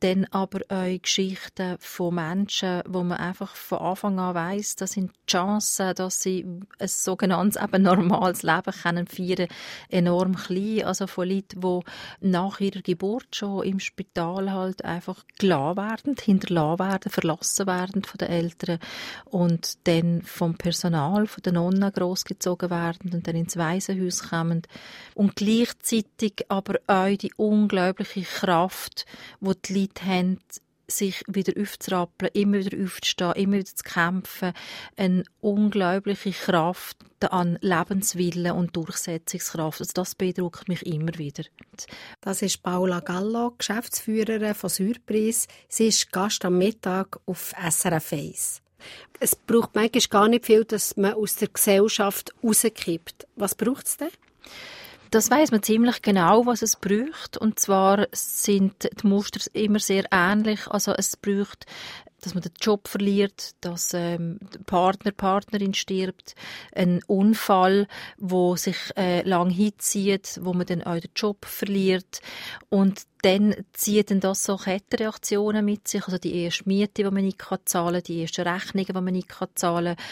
dann 0.00 0.26
aber 0.30 0.60
auch 0.68 1.02
Geschichten 1.02 1.76
von 1.78 2.14
Menschen, 2.14 2.82
wo 2.88 3.02
man 3.02 3.18
einfach 3.18 3.54
von 3.54 3.78
Anfang 3.78 4.18
an 4.18 4.34
weiß, 4.34 4.76
das 4.76 4.92
sind 4.92 5.12
die 5.12 5.32
Chancen, 5.32 5.94
dass 5.94 6.22
sie 6.22 6.46
ein 6.78 6.88
sogenanntes 6.88 7.62
eben 7.62 7.82
normales 7.82 8.42
Leben 8.42 8.72
können 8.82 9.06
feiern, 9.06 9.48
enorm 9.90 10.36
klein. 10.36 10.84
Also 10.84 11.06
von 11.06 11.28
Leuten, 11.28 11.60
die 11.60 11.80
nach 12.20 12.60
ihrer 12.60 12.80
Geburt 12.80 13.36
schon 13.36 13.64
im 13.64 13.78
Spital 13.78 14.50
halt 14.50 14.84
einfach 14.84 15.24
gelassen 15.38 15.76
werden, 15.76 16.16
hinterlassen 16.20 16.78
werden, 16.78 17.12
verlassen 17.12 17.66
werden 17.66 18.04
von 18.04 18.18
den 18.18 18.28
Eltern 18.28 18.78
und 19.26 19.86
dann 19.86 20.22
vom 20.22 20.54
Personal, 20.54 21.26
von 21.26 21.42
den 21.42 21.54
Nonnen 21.54 21.92
großgezogen 21.92 22.70
werden 22.70 23.12
und 23.12 23.26
dann 23.26 23.36
ins 23.36 23.56
Waisenhaus 23.56 24.30
kommen 24.30 24.62
und 25.14 25.36
gleichzeitig 25.36 26.46
aber 26.48 26.80
auch 26.86 27.16
die 27.16 27.32
unglaubliche 27.36 28.22
Kraft, 28.22 29.04
wo 29.40 29.52
die 29.52 29.80
Leute 29.80 29.89
Zeit 29.94 30.06
haben, 30.06 30.38
sich 30.90 31.22
wieder 31.26 31.60
aufzurappeln, 31.60 32.32
immer 32.34 32.58
wieder 32.58 32.82
aufzustehen, 32.82 33.32
immer 33.32 33.58
wieder 33.58 33.74
zu 33.74 33.84
kämpfen, 33.84 34.52
eine 34.96 35.24
unglaubliche 35.40 36.32
Kraft 36.32 36.96
an 37.20 37.58
Lebenswillen 37.60 38.52
und 38.52 38.76
Durchsetzungskraft. 38.76 39.80
Also 39.80 39.92
das 39.94 40.14
beeindruckt 40.14 40.68
mich 40.68 40.84
immer 40.86 41.16
wieder. 41.18 41.44
Das 42.20 42.42
ist 42.42 42.62
Paula 42.62 43.00
Gallo, 43.00 43.54
Geschäftsführerin 43.56 44.54
von 44.54 44.70
Surprise. 44.70 45.46
Sie 45.68 45.88
ist 45.88 46.10
Gast 46.12 46.44
am 46.44 46.58
Mittag 46.58 47.20
auf 47.26 47.52
SRF 47.56 48.12
1. 48.12 48.62
Es 49.18 49.36
braucht 49.36 49.74
manchmal 49.74 50.02
gar 50.08 50.28
nicht 50.28 50.46
viel, 50.46 50.64
dass 50.64 50.96
man 50.96 51.12
aus 51.12 51.36
der 51.36 51.48
Gesellschaft 51.48 52.34
rauskippt. 52.42 53.26
Was 53.36 53.54
braucht 53.54 53.86
es 53.86 53.96
denn? 53.98 54.08
Das 55.10 55.30
weiß 55.30 55.50
man 55.50 55.62
ziemlich 55.62 56.02
genau, 56.02 56.46
was 56.46 56.62
es 56.62 56.76
braucht. 56.76 57.36
Und 57.36 57.58
zwar 57.58 58.06
sind 58.12 58.88
die 59.02 59.06
Muster 59.06 59.40
immer 59.52 59.80
sehr 59.80 60.04
ähnlich. 60.12 60.68
Also 60.68 60.92
es 60.92 61.16
braucht 61.16 61.66
dass 62.20 62.34
man 62.34 62.42
den 62.42 62.52
Job 62.60 62.88
verliert, 62.88 63.52
dass 63.60 63.94
ähm, 63.94 64.38
der 64.54 64.60
Partner, 64.60 65.12
Partnerin 65.12 65.74
stirbt, 65.74 66.34
ein 66.74 67.02
Unfall, 67.06 67.88
wo 68.18 68.56
sich 68.56 68.76
äh, 68.96 69.22
lang 69.22 69.50
hinzieht, 69.50 70.38
wo 70.42 70.52
man 70.52 70.66
dann 70.66 70.82
auch 70.82 71.00
den 71.00 71.10
Job 71.16 71.44
verliert 71.44 72.20
und 72.68 73.02
dann 73.22 73.54
zieht 73.72 74.10
dann 74.10 74.20
das 74.20 74.44
so 74.44 74.56
Kettenreaktionen 74.56 75.64
mit 75.64 75.88
sich, 75.88 76.04
also 76.04 76.18
die 76.18 76.44
erste 76.44 76.66
Miete, 76.66 77.02
die 77.02 77.10
man 77.10 77.24
nicht 77.24 77.42
zahlen 77.66 77.94
kann, 77.94 78.02
die 78.02 78.22
ersten 78.22 78.48
Rechnungen, 78.48 78.86
die 78.86 78.92
man 78.92 79.12
nicht 79.12 79.34
zahlen 79.54 79.96
kann, 79.96 80.04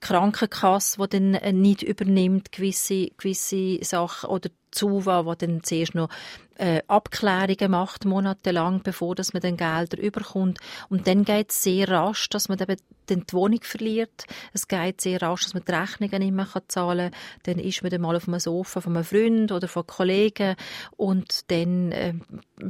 Krankenkasse, 0.00 1.00
die 1.02 1.08
dann 1.08 1.34
äh, 1.34 1.52
nicht 1.52 1.82
übernimmt 1.82 2.52
gewisse, 2.52 3.08
gewisse 3.16 3.82
Sachen 3.84 4.30
oder 4.30 4.50
Zuwa, 4.70 5.22
die 5.34 5.46
dann 5.46 5.62
zuerst 5.62 5.94
noch 5.94 6.10
äh, 6.56 6.82
Abklärungen 6.88 7.70
macht, 7.70 8.04
monatelang, 8.04 8.82
bevor 8.82 9.14
dass 9.14 9.32
man 9.32 9.42
dann 9.42 9.56
Gelder 9.56 9.98
überkommt. 9.98 10.58
Und 10.88 11.06
dann 11.06 11.24
geht 11.24 11.50
es 11.50 11.62
sehr 11.62 11.88
rasch, 11.88 12.28
dass 12.28 12.48
man 12.48 12.58
eben 12.58 12.76
dann 13.10 13.24
die 13.28 13.32
Wohnung 13.32 13.60
verliert. 13.62 14.24
Es 14.52 14.68
geht 14.68 15.00
sehr 15.00 15.22
rasch, 15.22 15.42
dass 15.42 15.54
man 15.54 15.64
die 15.66 15.72
Rechnungen 15.72 16.18
nicht 16.18 16.34
mehr 16.34 16.62
zahlen 16.68 17.10
kann. 17.10 17.20
Dann 17.44 17.58
ist 17.58 17.82
man 17.82 17.90
dann 17.90 18.00
mal 18.00 18.16
auf 18.16 18.28
einem 18.28 18.40
Sofa 18.40 18.80
von 18.80 18.96
einem 18.96 19.04
Freund 19.04 19.52
oder 19.52 19.68
von 19.68 19.86
Kollegen 19.86 20.56
und 20.96 21.50
dann 21.50 21.92
äh, 21.92 22.14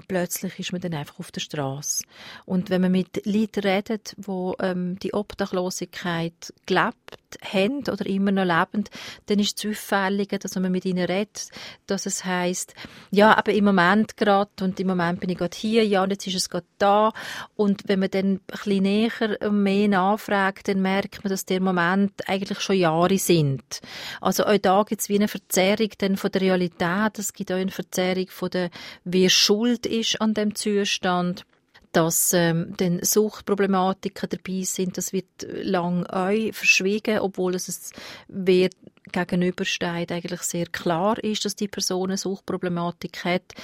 plötzlich 0.07 0.59
ist 0.59 0.73
man 0.73 0.81
dann 0.81 0.95
einfach 0.95 1.19
auf 1.19 1.31
der 1.31 1.41
Straße. 1.41 2.05
Und 2.45 2.71
wenn 2.71 2.81
man 2.81 2.93
mit 2.93 3.25
Leuten 3.27 3.61
redet, 3.61 4.15
die 4.17 4.53
ähm, 4.61 4.99
die 4.99 5.15
Obdachlosigkeit 5.15 6.53
gelebt 6.67 6.97
haben 7.43 7.81
oder 7.81 8.07
immer 8.07 8.33
noch 8.33 8.45
leben, 8.45 8.85
dann 9.27 9.39
ist 9.39 9.63
es 9.63 9.71
auffällig, 9.71 10.29
dass 10.29 10.55
man 10.57 10.73
mit 10.73 10.85
ihnen 10.85 11.05
redet, 11.05 11.49
dass 11.87 12.07
es 12.07 12.25
heißt, 12.25 12.75
ja, 13.11 13.37
aber 13.37 13.53
im 13.53 13.65
Moment 13.65 14.17
gerade 14.17 14.51
und 14.61 14.81
im 14.81 14.87
Moment 14.87 15.21
bin 15.21 15.31
ich 15.31 15.39
gerade 15.39 15.57
hier, 15.57 15.87
ja, 15.87 16.03
und 16.03 16.11
jetzt 16.11 16.27
ist 16.27 16.37
es 16.37 16.51
gerade 16.51 16.67
da. 16.79 17.13
Und 17.57 17.89
wenn 17.89 18.01
man 18.01 18.11
dann 18.11 18.33
ein 18.35 18.41
bisschen 18.47 18.83
näher 18.83 19.39
und 19.41 19.63
mehr 19.63 19.89
nachfragt, 19.89 20.28
dann 20.29 20.83
merkt 20.83 21.25
man, 21.25 21.31
dass 21.31 21.45
der 21.45 21.61
Moment 21.61 22.29
eigentlich 22.29 22.61
schon 22.61 22.77
Jahre 22.77 23.19
sind. 23.19 23.81
Also 24.21 24.45
auch 24.45 24.59
da 24.59 24.83
gibt 24.83 25.01
es 25.01 25.09
wie 25.09 25.17
eine 25.17 25.29
Verzerrung 25.29 25.91
dann 25.99 26.17
von 26.17 26.31
der 26.31 26.43
Realität, 26.43 27.19
es 27.19 27.33
gibt 27.33 27.53
auch 27.53 27.57
eine 27.57 27.71
Verzerrung 27.71 28.29
von 28.29 28.51
der, 28.51 28.71
wer 29.05 29.31
schuld 29.31 29.87
ist 29.87 30.21
an 30.21 30.35
dem 30.35 30.55
Zustand 30.55 31.45
dass 31.93 32.35
ähm, 32.35 32.75
dann 32.77 33.01
Suchtproblematiken 33.03 34.29
dabei 34.29 34.63
sind. 34.63 34.99
Das 34.99 35.13
wird 35.13 35.27
lang 35.63 36.05
auch 36.07 36.53
verschwiegen, 36.53 37.19
obwohl 37.21 37.55
es 37.55 37.91
wer 38.29 38.69
gegenübersteht 39.11 40.13
eigentlich 40.13 40.43
sehr 40.43 40.67
klar 40.67 41.23
ist, 41.25 41.45
dass 41.45 41.57
die 41.57 41.69
Person 41.69 42.11
eine 42.11 42.19
Suchtproblematik 42.19 43.25
hat. 43.25 43.55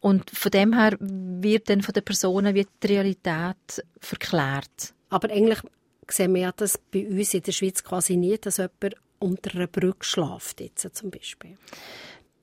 Und 0.00 0.30
von 0.30 0.50
dem 0.50 0.72
her 0.72 0.96
wird 0.98 1.68
dann 1.68 1.82
von 1.82 1.92
den 1.92 2.04
Personen 2.04 2.54
wie 2.54 2.66
die 2.82 2.86
Realität 2.86 3.84
verklärt. 4.00 4.94
Aber 5.10 5.30
eigentlich 5.30 5.60
sehen 6.12 6.34
wir 6.34 6.52
das 6.52 6.78
bei 6.78 7.06
uns 7.06 7.34
in 7.34 7.42
der 7.42 7.52
Schweiz 7.52 7.82
quasi 7.84 8.16
nie, 8.16 8.38
dass 8.38 8.58
jemand 8.58 8.96
unter 9.18 9.54
einer 9.54 9.66
Brücke 9.66 10.04
schläft, 10.04 10.60
jetzt 10.60 10.96
zum 10.96 11.10
Beispiel 11.10 11.56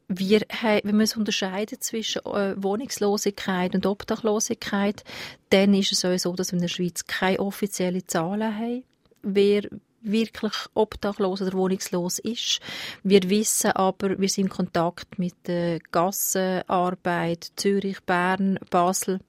wir, 0.08 0.42
haben, 0.50 0.92
man 0.92 1.02
es 1.02 1.18
unterscheiden 1.18 1.82
zwischen 1.82 2.26
äh, 2.26 2.56
Wohnungslosigkeit 2.62 3.76
und 3.76 3.86
Obdachlosigkeit, 3.86 5.04
dann 5.50 5.74
ist 5.74 5.92
es 5.92 6.22
so, 6.22 6.34
dass 6.34 6.52
wir 6.52 6.58
in 6.58 6.62
der 6.62 6.70
Schweiz 6.70 7.06
keine 7.06 7.40
offiziellen 7.40 8.08
Zahlen 8.08 8.58
haben, 8.58 8.84
wer 9.22 9.64
wirklich 10.02 10.54
obdachlos 10.74 11.42
oder 11.42 11.54
wohnungslos 11.54 12.20
ist. 12.20 12.62
Wir 13.04 13.30
wissen 13.30 13.72
aber, 13.72 14.18
wir 14.18 14.30
sind 14.30 14.46
in 14.46 14.50
Kontakt 14.50 15.20
mit 15.20 15.36
der 15.48 15.80
Gassenarbeit 15.92 17.52
Zürich, 17.58 18.00
Bern, 18.02 18.60
Basel. 18.70 19.20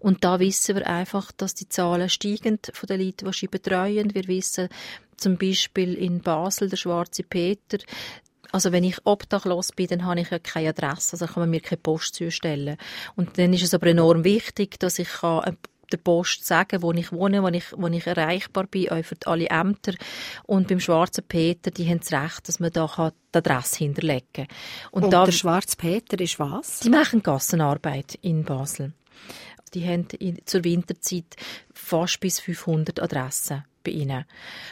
Und 0.00 0.24
da 0.24 0.40
wissen 0.40 0.76
wir 0.76 0.86
einfach, 0.86 1.32
dass 1.32 1.54
die 1.54 1.68
Zahlen 1.68 2.08
steigen 2.08 2.58
von 2.72 2.86
den 2.86 3.00
Leuten, 3.00 3.30
die 3.30 3.36
sie 3.36 3.48
betreuen. 3.48 4.14
Wir 4.14 4.26
wissen 4.28 4.68
zum 5.16 5.36
Beispiel 5.38 5.94
in 5.94 6.20
Basel, 6.20 6.68
der 6.68 6.76
Schwarze 6.76 7.22
Peter, 7.22 7.78
also 8.52 8.70
wenn 8.70 8.84
ich 8.84 8.98
obdachlos 9.04 9.72
bin, 9.72 9.86
dann 9.86 10.04
habe 10.04 10.20
ich 10.20 10.30
ja 10.30 10.38
keine 10.38 10.70
Adresse, 10.70 11.14
also 11.14 11.26
kann 11.26 11.42
man 11.42 11.50
mir 11.50 11.60
keine 11.60 11.80
Post 11.80 12.16
zustellen. 12.16 12.76
Und 13.16 13.38
dann 13.38 13.52
ist 13.54 13.62
es 13.62 13.72
aber 13.72 13.86
enorm 13.86 14.24
wichtig, 14.24 14.78
dass 14.78 14.98
ich 14.98 15.08
kann 15.08 15.56
der 15.90 15.98
Post 15.98 16.46
sagen, 16.46 16.82
wo 16.82 16.92
ich 16.92 17.12
wohne, 17.12 17.42
wo 17.42 17.48
ich, 17.48 17.64
wo 17.76 17.86
ich 17.88 18.06
erreichbar 18.06 18.66
bin, 18.66 18.88
auch 18.90 19.04
für 19.04 19.16
alle 19.26 19.48
Ämter. 19.48 19.92
Und 20.44 20.68
beim 20.68 20.80
Schwarzen 20.80 21.24
Peter, 21.26 21.70
die 21.70 21.88
haben 21.88 22.00
das 22.00 22.12
Recht, 22.12 22.48
dass 22.48 22.60
man 22.60 22.72
da 22.72 23.12
die 23.34 23.38
Adresse 23.38 23.78
hinterlegen 23.78 24.26
kann. 24.32 24.46
Und, 24.90 25.04
Und 25.04 25.12
da, 25.12 25.24
der 25.24 25.32
Schwarze 25.32 25.76
Peter 25.76 26.18
ist 26.20 26.38
was? 26.38 26.80
Die 26.80 26.90
machen 26.90 27.22
Gassenarbeit 27.22 28.18
in 28.22 28.44
Basel. 28.44 28.92
Die 29.74 29.86
haben 29.86 30.06
zur 30.44 30.64
Winterzeit 30.64 31.36
fast 31.72 32.20
bis 32.20 32.40
500 32.40 33.00
Adressen 33.00 33.64
bei 33.82 33.92
ihnen. 33.92 34.24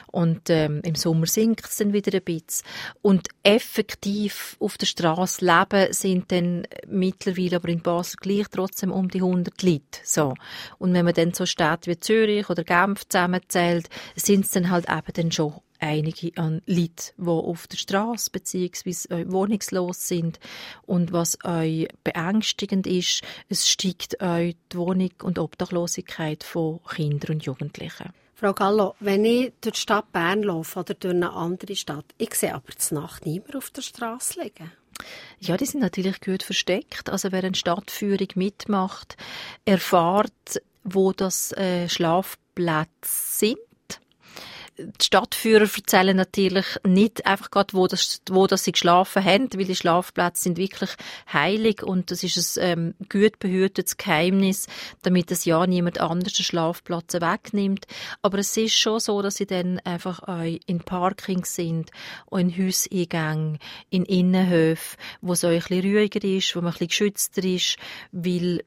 Und 0.06 0.50
ähm, 0.50 0.80
im 0.84 0.94
Sommer 0.94 1.26
sinkt 1.26 1.66
es 1.66 1.76
dann 1.76 1.92
wieder 1.92 2.16
ein 2.16 2.24
bisschen. 2.24 2.66
Und 3.02 3.28
effektiv 3.42 4.56
auf 4.60 4.78
der 4.78 4.86
Straße 4.86 5.44
leben 5.44 5.92
sind 5.92 6.32
dann 6.32 6.66
mittlerweile 6.86 7.56
aber 7.56 7.68
in 7.68 7.80
Basel 7.80 8.16
gleich 8.20 8.48
trotzdem 8.50 8.92
um 8.92 9.08
die 9.08 9.18
100 9.18 9.62
Leute. 9.62 10.00
So. 10.04 10.34
Und 10.78 10.94
wenn 10.94 11.04
man 11.04 11.14
dann 11.14 11.34
so 11.34 11.46
Städte 11.46 11.90
wie 11.90 11.98
Zürich 11.98 12.48
oder 12.50 12.64
Genf 12.64 13.08
zusammenzählt, 13.08 13.88
sind 14.16 14.44
es 14.44 14.50
dann 14.52 14.70
halt 14.70 14.88
eben 14.88 15.12
dann 15.14 15.32
schon 15.32 15.54
einige 15.80 16.36
an 16.36 16.62
Leute, 16.66 17.12
die 17.16 17.26
auf 17.26 17.66
der 17.66 17.78
Straße 17.78 18.30
bzw. 18.30 19.30
wohnungslos 19.30 20.06
sind. 20.06 20.38
Und 20.82 21.12
was 21.12 21.38
euch 21.44 21.88
beängstigend 22.04 22.86
ist, 22.86 23.22
es 23.48 23.68
steigt 23.68 24.22
euch 24.22 24.56
die 24.72 24.76
Wohnung 24.76 25.12
und 25.22 25.38
Obdachlosigkeit 25.38 26.44
von 26.44 26.80
Kindern 26.84 27.36
und 27.36 27.44
Jugendlichen. 27.44 28.12
Frau 28.40 28.54
Gallo, 28.54 28.94
wenn 29.00 29.26
ich 29.26 29.52
durch 29.60 29.74
die 29.74 29.80
Stadt 29.80 30.12
Bern 30.12 30.42
laufe 30.42 30.78
oder 30.78 30.94
durch 30.94 31.12
eine 31.12 31.30
andere 31.30 31.76
Stadt, 31.76 32.06
ich 32.16 32.34
sehe 32.34 32.54
aber 32.54 32.72
die 32.72 32.94
Nacht 32.94 33.26
niemand 33.26 33.54
auf 33.54 33.68
der 33.68 33.82
Straße 33.82 34.40
liegen. 34.40 34.72
Ja, 35.40 35.58
die 35.58 35.66
sind 35.66 35.80
natürlich 35.80 36.22
gut 36.22 36.42
versteckt. 36.42 37.10
Also 37.10 37.32
wer 37.32 37.44
eine 37.44 37.54
Stadtführung 37.54 38.28
mitmacht, 38.36 39.18
erfahrt, 39.66 40.62
wo 40.84 41.12
das 41.12 41.52
äh, 41.52 41.86
Schlafplätze 41.90 42.88
sind 43.02 43.58
die 44.80 45.04
Stadtführer 45.04 45.62
erzählen 45.74 46.16
natürlich 46.16 46.66
nicht 46.86 47.26
einfach 47.26 47.50
gerade, 47.50 47.74
wo, 47.74 47.86
das, 47.86 48.22
wo 48.30 48.46
das 48.46 48.64
sie 48.64 48.72
geschlafen 48.72 49.24
haben, 49.24 49.48
weil 49.54 49.64
die 49.64 49.76
Schlafplätze 49.76 50.44
sind 50.44 50.58
wirklich 50.58 50.90
heilig 51.32 51.82
und 51.82 52.10
das 52.10 52.22
ist 52.22 52.58
ein 52.58 52.78
ähm, 52.78 52.94
gut 53.08 53.38
behütetes 53.38 53.96
Geheimnis, 53.96 54.66
damit 55.02 55.30
es 55.30 55.44
ja 55.44 55.66
niemand 55.66 56.00
anders 56.00 56.34
den 56.34 56.44
Schlafplatz 56.44 57.14
wegnimmt. 57.14 57.86
Aber 58.22 58.38
es 58.38 58.56
ist 58.56 58.76
schon 58.76 59.00
so, 59.00 59.22
dass 59.22 59.36
sie 59.36 59.46
dann 59.46 59.78
einfach 59.80 60.22
auch 60.22 60.44
in 60.66 60.80
Parkings 60.80 61.54
sind, 61.54 61.90
auch 62.30 62.38
in 62.38 62.56
Hauseingängen, 62.56 63.58
in 63.90 64.04
Innenhöfen, 64.04 64.98
wo 65.20 65.32
es 65.32 65.44
auch 65.44 65.48
ein 65.48 65.58
bisschen 65.58 65.82
ruhiger 65.82 66.24
ist, 66.24 66.54
wo 66.56 66.60
man 66.60 66.68
ein 66.68 66.72
bisschen 66.72 66.88
geschützter 66.88 67.44
ist, 67.44 67.76
weil 68.12 68.62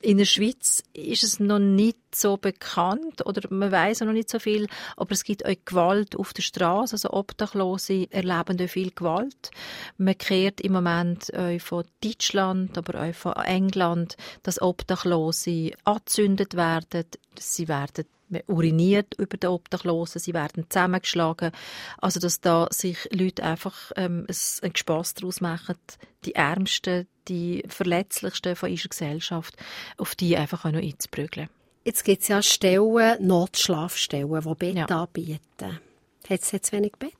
in 0.00 0.18
der 0.18 0.24
Schweiz 0.24 0.82
ist 0.92 1.22
es 1.22 1.40
noch 1.40 1.58
nicht 1.58 1.98
so 2.14 2.36
bekannt 2.36 3.24
oder 3.24 3.42
man 3.50 3.72
weiß 3.72 4.00
noch 4.00 4.12
nicht 4.12 4.28
so 4.28 4.38
viel, 4.38 4.66
aber 4.96 5.12
es 5.12 5.24
gibt 5.24 5.44
auch 5.46 5.51
Gewalt 5.64 6.16
auf 6.16 6.32
der 6.32 6.42
Straße, 6.42 6.94
also 6.94 7.10
Obdachlose 7.10 8.10
erleben 8.10 8.68
viel 8.68 8.90
Gewalt. 8.90 9.50
Man 9.98 10.18
kehrt 10.18 10.60
im 10.60 10.72
Moment 10.72 11.32
auch 11.34 11.60
von 11.60 11.84
Deutschland, 12.02 12.76
aber 12.76 13.02
auch 13.02 13.14
von 13.14 13.32
England, 13.34 14.16
dass 14.42 14.60
Obdachlose 14.60 15.72
angezündet 15.84 16.54
werden, 16.54 17.04
sie 17.38 17.68
werden 17.68 18.06
uriniert 18.46 19.14
über 19.18 19.36
die 19.36 19.46
Obdachlosen, 19.46 20.20
sie 20.20 20.34
werden 20.34 20.66
zusammengeschlagen. 20.68 21.52
Also, 21.98 22.20
dass 22.20 22.40
da 22.40 22.68
sich 22.70 23.08
Leute 23.10 23.42
einfach 23.42 23.92
ähm, 23.96 24.26
ein 24.28 24.76
Spass 24.76 25.14
daraus 25.14 25.40
machen, 25.40 25.76
die 26.24 26.34
Ärmsten, 26.34 27.06
die 27.28 27.62
Verletzlichsten 27.68 28.56
von 28.56 28.70
unserer 28.70 28.88
Gesellschaft, 28.88 29.56
auf 29.96 30.14
die 30.14 30.36
einfach 30.36 30.64
auch 30.64 30.72
noch 30.72 30.80
einzuprügeln. 30.80 31.48
Jetzt 31.84 32.04
gibt 32.04 32.22
es 32.22 32.28
ja 32.28 32.42
Stellen, 32.42 33.26
Notschlafstellen, 33.26 34.40
die 34.40 34.54
Bett 34.54 34.76
ja. 34.76 34.86
anbieten. 34.86 35.40
Hat 36.28 36.40
es 36.40 36.52
jetzt 36.52 36.72
wenig 36.72 36.92
Bett? 36.98 37.12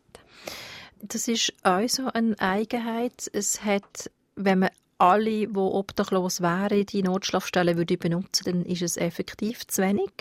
Das 1.00 1.26
ist 1.26 1.52
auch 1.64 1.88
so 1.88 2.06
eine 2.06 2.38
Eigenheit. 2.38 3.28
Es 3.32 3.64
hat, 3.64 4.10
wenn 4.36 4.60
man 4.60 4.70
alle, 4.98 5.48
die 5.48 5.56
obdachlos 5.56 6.40
wären, 6.40 6.86
die 6.86 7.02
Notschlafstellen 7.02 7.76
würde 7.76 7.96
benutzen, 7.96 8.44
dann 8.44 8.64
ist 8.64 8.82
es 8.82 8.96
effektiv 8.96 9.66
zu 9.66 9.82
wenig. 9.82 10.12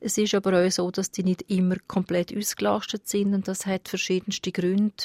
Es 0.00 0.16
ist 0.16 0.34
aber 0.34 0.64
auch 0.64 0.70
so, 0.70 0.90
dass 0.90 1.10
die 1.10 1.22
nicht 1.22 1.50
immer 1.50 1.76
komplett 1.86 2.34
ausgelastet 2.34 3.06
sind 3.06 3.34
und 3.34 3.46
das 3.46 3.66
hat 3.66 3.90
verschiedenste 3.90 4.52
Gründe. 4.52 5.04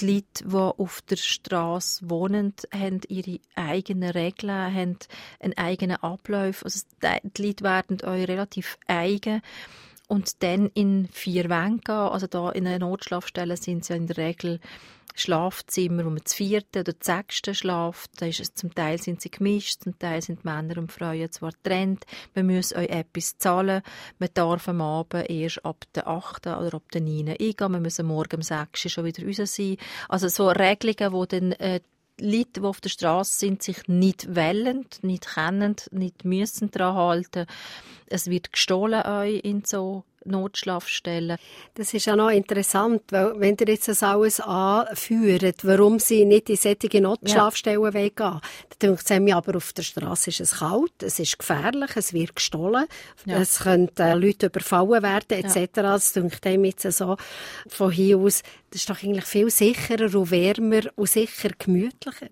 Die 0.00 0.06
Leute, 0.06 0.44
die 0.44 0.54
auf 0.54 1.02
der 1.02 1.16
Straße 1.16 2.10
wohnen, 2.10 2.54
haben 2.72 3.00
ihre 3.08 3.38
eigenen 3.54 4.10
Regeln, 4.10 4.74
haben 4.74 4.98
einen 5.38 5.56
eigenen 5.56 5.96
Ablauf. 5.98 6.64
Also 6.64 6.80
die 7.02 7.42
Leute 7.42 7.64
werden 7.64 8.00
auch 8.02 8.12
relativ 8.12 8.76
eigen 8.88 9.40
und 10.08 10.42
dann 10.42 10.70
in 10.74 11.08
vier 11.12 11.48
Wände 11.48 11.82
gehen. 11.84 11.94
Also 11.94 12.26
da 12.26 12.50
in 12.50 12.66
einer 12.66 12.80
Notschlafstelle 12.80 13.56
sind 13.56 13.84
sie 13.84 13.92
ja 13.92 13.96
in 13.96 14.06
der 14.06 14.16
Regel 14.16 14.60
Schlafzimmer, 15.14 16.04
wo 16.04 16.10
man 16.10 16.24
zu 16.24 16.36
vierten 16.36 16.80
oder 16.80 16.98
zu 16.98 17.12
sechsten 17.12 17.54
schlaft. 17.54 18.10
Da 18.16 18.26
ist 18.26 18.40
es, 18.40 18.54
zum 18.54 18.74
Teil 18.74 19.00
sind 19.00 19.20
sie 19.20 19.30
gemischt, 19.30 19.82
zum 19.82 19.98
Teil 19.98 20.20
sind 20.20 20.44
Männer 20.44 20.76
und 20.78 20.90
Frauen 20.90 21.30
zwar 21.30 21.52
getrennt. 21.52 22.04
Man 22.34 22.46
muss 22.46 22.74
euch 22.74 22.88
etwas 22.88 23.38
zahlen. 23.38 23.82
Man 24.18 24.30
darf 24.34 24.68
am 24.68 24.80
Abend 24.80 25.30
erst 25.30 25.64
ab 25.64 25.84
der 25.94 26.08
achten 26.08 26.54
oder 26.54 26.74
ab 26.74 26.90
der 26.92 27.00
neunten 27.00 27.28
eingehen. 27.28 27.72
Man 27.72 27.82
muss 27.82 28.02
Morgen 28.02 28.36
um 28.36 28.42
sechs 28.42 28.90
schon 28.90 29.04
wieder 29.04 29.24
raus 29.24 29.54
sein. 29.54 29.76
Also 30.08 30.28
so 30.28 30.48
Regelungen, 30.48 31.12
wo 31.12 31.24
dann 31.26 31.52
äh, 31.52 31.80
Leute, 32.20 32.60
die 32.60 32.66
auf 32.66 32.80
der 32.80 32.90
Straße 32.90 33.38
sind, 33.38 33.62
sich 33.62 33.88
nicht 33.88 34.36
wählen, 34.36 34.86
nicht 35.02 35.34
kennen, 35.34 35.76
nicht 35.90 36.24
müssen 36.24 36.70
daran 36.70 36.94
halten. 36.94 37.46
Es 38.06 38.28
wird 38.28 38.52
gestohlen 38.52 39.04
euch 39.04 39.40
in 39.42 39.64
so 39.64 40.04
Notschlafstellen. 40.24 41.38
Das 41.74 41.94
ist 41.94 42.06
ja 42.06 42.16
noch 42.16 42.30
interessant, 42.30 43.02
weil 43.10 43.38
wenn 43.38 43.56
ihr 43.60 43.68
jetzt 43.68 43.88
das 43.88 44.02
alles 44.02 44.40
anführt, 44.40 45.64
warum 45.64 45.98
sie 45.98 46.24
nicht 46.24 46.50
in 46.50 46.56
solche 46.56 47.00
Notschlafstellen 47.00 47.82
ja. 47.82 47.90
gehen 47.90 48.40
dann 48.78 48.96
denkt 48.96 49.10
es 49.10 49.20
mir 49.20 49.36
aber 49.36 49.56
auf 49.56 49.72
der 49.72 49.82
Straße 49.82 50.30
ist 50.30 50.40
es 50.40 50.58
kalt, 50.58 51.02
es 51.02 51.18
ist 51.18 51.38
gefährlich, 51.38 51.90
es 51.96 52.12
wird 52.12 52.36
gestohlen, 52.36 52.86
ja. 53.24 53.38
es 53.38 53.60
können 53.60 53.90
äh, 53.98 54.14
Leute 54.14 54.46
überfallen 54.46 55.02
werden 55.02 55.38
etc. 55.38 55.56
Ja. 55.76 55.82
Das 55.82 56.12
denkt 56.12 56.46
einem 56.46 56.64
jetzt 56.64 56.90
so 56.92 57.16
von 57.68 57.90
hier 57.90 58.18
aus, 58.18 58.42
das 58.70 58.80
ist 58.80 58.90
doch 58.90 59.02
eigentlich 59.02 59.24
viel 59.24 59.50
sicherer 59.50 60.14
und 60.14 60.30
wärmer 60.30 60.82
und 60.96 61.08
sicher 61.08 61.50
gemütlicher. 61.58 62.28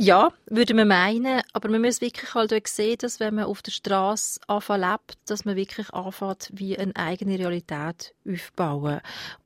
Ja, 0.00 0.32
würde 0.46 0.74
man 0.74 0.86
meinen, 0.86 1.42
aber 1.52 1.68
man 1.68 1.82
muss 1.82 2.00
wirklich 2.00 2.32
halt 2.32 2.68
sehen, 2.68 2.98
dass 2.98 3.18
wenn 3.18 3.34
man 3.34 3.46
auf 3.46 3.62
der 3.62 3.72
Straße 3.72 4.38
lebt, 4.48 5.18
dass 5.26 5.44
man 5.44 5.56
wirklich 5.56 5.90
anfängt, 5.92 6.50
wie 6.52 6.78
eine 6.78 6.94
eigene 6.94 7.36
Realität 7.36 8.14
aufbauen. 8.24 9.00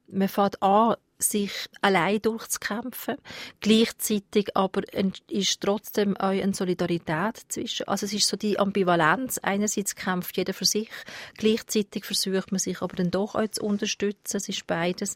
Man 0.09 0.29
fängt 0.29 0.63
an, 0.63 0.97
sich 1.17 1.53
allein 1.81 2.21
durchzukämpfen. 2.21 3.17
Gleichzeitig 3.61 4.55
aber 4.55 4.83
ist 5.31 5.59
trotzdem 5.63 6.19
auch 6.19 6.27
eine 6.27 6.53
Solidarität 6.53 7.41
zwischen. 7.49 7.89
Also 7.89 8.05
es 8.05 8.13
ist 8.13 8.29
so 8.29 8.37
die 8.37 8.59
Ambivalenz. 8.59 9.39
Einerseits 9.39 9.95
kämpft 9.95 10.37
jeder 10.37 10.53
für 10.53 10.67
sich, 10.67 10.91
gleichzeitig 11.39 12.05
versucht 12.05 12.53
man 12.53 12.59
sich 12.59 12.83
aber 12.83 12.97
dann 12.97 13.11
doch 13.11 13.37
auch 13.37 13.49
zu 13.49 13.63
unterstützen. 13.63 14.37
Es 14.37 14.51
ist 14.51 14.67
beides. 14.67 15.15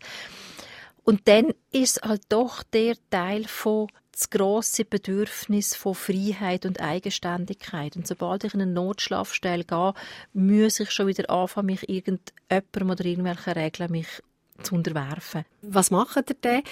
Und 1.04 1.28
dann 1.28 1.52
ist 1.72 2.00
halt 2.02 2.22
doch 2.30 2.62
der 2.62 2.96
Teil 3.10 3.44
von 3.44 3.88
das 4.16 4.30
grosse 4.30 4.86
Bedürfnis 4.86 5.76
von 5.76 5.94
Freiheit 5.94 6.64
und 6.64 6.80
Eigenständigkeit. 6.80 7.96
Und 7.96 8.06
sobald 8.06 8.44
ich 8.44 8.54
in 8.54 8.62
eine 8.62 8.72
Notschlafstelle 8.72 9.64
gehe, 9.64 9.92
muss 10.32 10.80
ich 10.80 10.90
schon 10.90 11.08
wieder 11.08 11.28
anfangen, 11.28 11.66
mich 11.66 11.88
irgendjemandem 11.88 12.90
oder 12.90 13.04
irgendwelchen 13.04 13.52
Regeln 13.52 13.92
mich 13.92 14.06
zu 14.62 14.74
unterwerfen. 14.74 15.44
Was 15.60 15.90
macht 15.90 16.30
ihr 16.30 16.36
denn, 16.42 16.62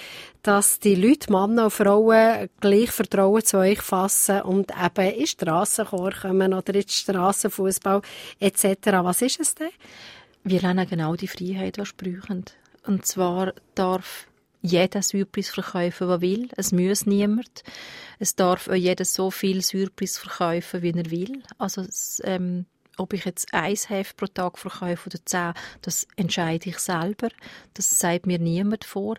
dass 0.41 0.79
die 0.79 0.95
Leute, 0.95 1.31
Männer 1.31 1.65
und 1.65 1.71
Frauen, 1.71 2.49
gleich 2.59 2.89
Vertrauen 2.89 3.45
zu 3.45 3.57
euch 3.59 3.79
fassen 3.79 4.41
und 4.41 4.71
eben 4.71 5.13
in 5.13 5.27
Strassenchor 5.27 6.13
kommen 6.13 6.51
oder 6.51 6.73
in 6.73 6.87
Strassenfußball 6.87 8.01
etc.? 8.39 8.87
Was 9.03 9.21
ist 9.21 9.39
es 9.39 9.53
denn? 9.53 9.69
Wir 10.43 10.61
lernen 10.61 10.87
genau 10.89 11.15
die 11.15 11.27
Freiheit, 11.27 11.77
die 11.77 11.81
wir 11.81 11.87
brauchen. 11.95 12.45
Und 12.87 13.05
zwar 13.05 13.53
darf 13.75 14.27
jeder 14.65 15.01
Surprise 15.01 15.51
verkaufen, 15.51 16.07
der 16.07 16.21
will. 16.21 16.49
Es 16.57 16.71
muss 16.71 17.05
niemand. 17.05 17.63
Es 18.19 18.35
darf 18.35 18.67
auch 18.67 18.73
jeder 18.73 19.05
so 19.05 19.31
viel 19.31 19.61
Surprise 19.61 20.19
verkaufen, 20.19 20.81
wie 20.81 20.91
er 20.91 21.11
will. 21.11 21.43
Also 21.57 21.81
es, 21.81 22.21
ähm, 22.25 22.65
ob 22.97 23.13
ich 23.13 23.25
jetzt 23.25 23.53
ein 23.53 23.75
Heft 23.75 24.17
pro 24.17 24.27
Tag 24.27 24.57
verkaufe 24.57 25.09
oder 25.09 25.19
zehn, 25.25 25.53
das 25.81 26.07
entscheide 26.15 26.69
ich 26.69 26.79
selber. 26.79 27.29
Das 27.73 27.99
sagt 27.99 28.25
mir 28.25 28.39
niemand 28.39 28.85
vor. 28.85 29.17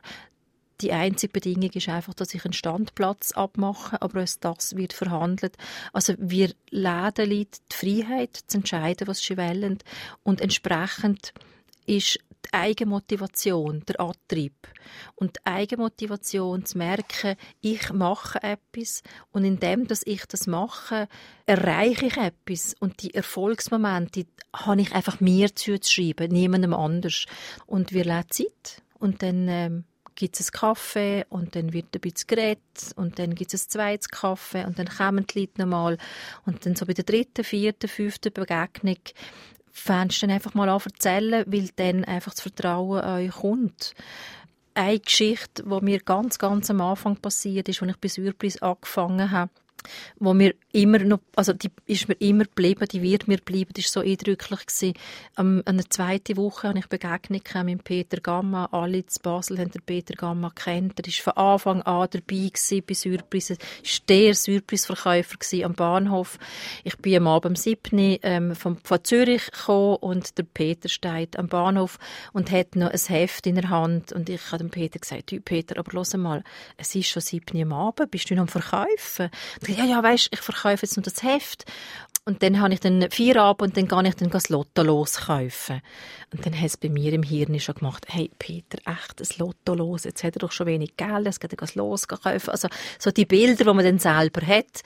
Die 0.82 0.92
einzige 0.92 1.32
Bedingung 1.32 1.70
ist 1.70 1.88
einfach, 1.88 2.12
dass 2.12 2.34
ich 2.34 2.44
einen 2.44 2.52
Standplatz 2.52 3.32
abmache, 3.32 4.00
aber 4.02 4.22
auch 4.22 4.36
das 4.40 4.76
wird 4.76 4.92
verhandelt. 4.92 5.56
Also 5.94 6.14
wir 6.18 6.52
laden 6.70 7.30
Leute 7.30 7.60
die 7.72 7.76
Freiheit 7.76 8.36
zu 8.46 8.58
entscheiden, 8.58 9.08
was 9.08 9.20
sie 9.20 9.38
wollen 9.38 9.78
und 10.22 10.42
entsprechend 10.42 11.32
ist 11.86 12.18
die 12.46 12.52
Eigenmotivation, 12.52 13.84
der 13.86 14.00
Antrieb. 14.00 14.54
Und 15.14 15.36
die 15.36 15.46
Eigenmotivation 15.46 16.64
zu 16.64 16.78
merken, 16.78 17.36
ich 17.60 17.92
mache 17.92 18.42
etwas 18.42 19.02
und 19.32 19.44
indem 19.44 19.86
dass 19.86 20.06
ich 20.06 20.24
das 20.26 20.46
mache, 20.46 21.08
erreiche 21.46 22.06
ich 22.06 22.16
etwas 22.16 22.74
und 22.80 23.02
die 23.02 23.14
Erfolgsmomente 23.14 24.26
habe 24.54 24.80
ich 24.80 24.94
einfach 24.94 25.20
mir 25.20 25.54
zuzuschreiben, 25.54 26.30
niemandem 26.30 26.74
anders. 26.74 27.26
Und 27.66 27.92
wir 27.92 28.04
lassen 28.04 28.30
Zeit 28.30 28.82
und 28.98 29.22
dann 29.22 29.48
ähm, 29.48 29.84
gibt 30.16 30.40
es 30.40 30.46
einen 30.46 30.60
Kaffee 30.60 31.24
und 31.28 31.54
dann 31.54 31.72
wird 31.72 31.94
ein 31.94 32.00
bisschen 32.00 32.26
geredet 32.26 32.92
und 32.96 33.18
dann 33.18 33.34
gibt 33.34 33.54
es 33.54 33.66
ein 33.66 33.70
zweites 33.70 34.08
Kaffee 34.08 34.64
und 34.64 34.78
dann 34.78 34.88
kommen 34.88 35.26
die 35.26 35.40
Leute 35.40 35.60
nochmal 35.60 35.98
und 36.44 36.66
dann 36.66 36.74
so 36.74 36.86
bei 36.86 36.94
der 36.94 37.04
dritten, 37.04 37.44
vierten, 37.44 37.88
fünften 37.88 38.32
Begegnung 38.32 38.96
fängst 39.76 40.22
dann 40.22 40.30
einfach 40.30 40.54
mal 40.54 40.68
an 40.68 40.80
erzählen, 40.80 41.44
weil 41.46 41.68
dann 41.76 42.04
einfach 42.04 42.32
das 42.32 42.40
Vertrauen 42.40 43.00
an 43.00 43.20
euch 43.20 43.32
kommt. 43.32 43.94
Eine 44.74 45.00
Geschichte, 45.00 45.62
die 45.62 45.84
mir 45.84 46.00
ganz, 46.00 46.38
ganz 46.38 46.70
am 46.70 46.80
Anfang 46.80 47.16
passiert 47.16 47.68
ist, 47.68 47.82
als 47.82 47.92
ich 47.92 47.96
bei 47.98 48.08
Surprise 48.08 48.62
angefangen 48.62 49.30
habe, 49.30 49.50
wo 50.18 50.34
mir 50.34 50.54
immer 50.72 50.98
noch, 50.98 51.20
also 51.34 51.52
die 51.52 51.70
ist 51.86 52.08
mir 52.08 52.14
immer 52.14 52.44
geblieben, 52.44 52.86
die 52.90 53.02
wird 53.02 53.28
mir 53.28 53.38
bleiben, 53.38 53.72
die 53.74 53.80
ist 53.80 53.92
so 53.92 54.00
eindrücklich 54.00 54.66
gewesen. 54.66 54.94
An 55.34 55.62
der 55.64 55.90
zweiten 55.90 56.36
Woche 56.36 56.68
habe 56.68 56.78
ich 56.78 56.86
Begegnung 56.88 57.42
mit 57.64 57.84
Peter 57.84 58.20
Gamma, 58.20 58.66
alle 58.72 58.98
in 58.98 59.04
Basel 59.22 59.58
haben 59.58 59.70
den 59.70 59.82
Peter 59.82 60.14
Gamma 60.14 60.50
kennt, 60.54 60.98
er 60.98 61.06
ist 61.06 61.20
von 61.20 61.32
Anfang 61.34 61.82
an 61.82 62.08
dabei 62.10 62.50
gewesen 62.50 62.82
bei 62.86 62.94
Surprise, 62.94 63.56
ist 63.82 64.08
der 64.08 64.34
Surprise-Verkäufer 64.34 65.36
am 65.64 65.74
Bahnhof. 65.74 66.38
Ich 66.84 66.96
bin 66.98 67.16
am 67.16 67.26
Abend 67.26 67.46
um 67.46 67.56
7 67.56 68.18
ähm, 68.22 68.54
von, 68.54 68.76
von 68.76 69.04
Zürich 69.04 69.50
gekommen 69.50 69.96
und 69.96 70.38
der 70.38 70.44
Peter 70.44 70.88
steht 70.88 71.38
am 71.38 71.48
Bahnhof 71.48 71.98
und 72.32 72.50
hat 72.50 72.76
noch 72.76 72.90
ein 72.90 73.00
Heft 73.08 73.46
in 73.46 73.54
der 73.54 73.70
Hand 73.70 74.12
und 74.12 74.28
ich 74.28 74.52
habe 74.52 74.58
dem 74.58 74.70
Peter 74.70 74.98
gesagt, 74.98 75.34
Peter, 75.44 75.78
aber 75.78 75.92
los 75.92 76.14
mal, 76.16 76.42
es 76.76 76.94
ist 76.94 77.08
schon 77.08 77.22
7 77.22 77.62
am 77.62 77.72
Abend, 77.72 78.10
bist 78.10 78.30
du 78.30 78.34
noch 78.34 78.42
am 78.42 78.48
Verkaufen? 78.48 79.30
Ja, 79.76 79.84
ja, 79.84 80.02
weisst, 80.02 80.28
ich 80.32 80.40
verkaufe 80.40 80.82
jetzt 80.82 80.96
nur 80.96 81.04
das 81.04 81.22
Heft. 81.22 81.64
Und 82.28 82.42
dann 82.42 82.60
habe 82.60 82.74
ich 82.74 82.80
dann 82.80 83.08
vier 83.12 83.40
ab 83.40 83.62
und 83.62 83.76
dann 83.76 83.86
gehe 83.86 84.08
ich 84.08 84.16
dann 84.16 84.30
das 84.30 84.48
Lotto 84.48 84.82
loskaufen. 84.82 85.80
Und 86.32 86.44
dann 86.44 86.58
hat 86.58 86.66
es 86.66 86.76
bei 86.76 86.88
mir 86.88 87.12
im 87.12 87.22
Hirn 87.22 87.60
schon 87.60 87.76
gemacht, 87.76 88.06
hey 88.08 88.32
Peter, 88.36 88.78
echt 88.84 89.20
ein 89.20 89.38
Lotto 89.38 89.74
los, 89.74 90.02
jetzt 90.02 90.24
hat 90.24 90.34
er 90.34 90.40
doch 90.40 90.50
schon 90.50 90.66
wenig 90.66 90.96
Geld, 90.96 91.24
jetzt 91.24 91.40
geht 91.40 91.52
er 91.52 91.56
das 91.56 91.76
loskaufen. 91.76 92.50
Also 92.50 92.66
so 92.98 93.12
die 93.12 93.26
Bilder, 93.26 93.64
die 93.64 93.72
man 93.72 93.84
dann 93.84 94.00
selber 94.00 94.44
hat. 94.44 94.82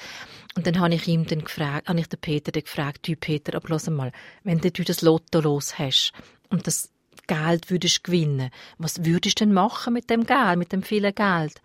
Und 0.55 0.67
dann 0.67 0.79
habe 0.81 0.95
ich 0.95 1.09
ihm 1.09 1.27
dann 1.27 1.43
gefragt, 1.43 1.89
habe 1.89 2.01
ich 2.01 2.09
den 2.09 2.21
Peter 2.21 2.53
dann 2.53 2.63
gefragt, 2.63 3.09
du 3.09 3.17
Peter, 3.17 3.55
aber 3.57 3.69
los 3.71 3.89
mal, 3.89 4.13
wenn 4.45 4.59
du 4.59 4.71
das 4.71 5.01
Lotto 5.01 5.41
los 5.41 5.79
hast 5.79 6.13
und 6.51 6.67
das 6.67 6.91
Geld 7.27 7.71
würdest 7.71 8.05
gewinnen, 8.05 8.51
was 8.77 9.03
würdest 9.05 9.41
du 9.41 9.47
denn 9.47 9.55
machen 9.55 9.95
mit 9.95 10.11
dem 10.11 10.27
Geld, 10.27 10.59
mit 10.59 10.73
dem 10.73 10.83
vielen 10.83 11.15
Geld? 11.15 11.63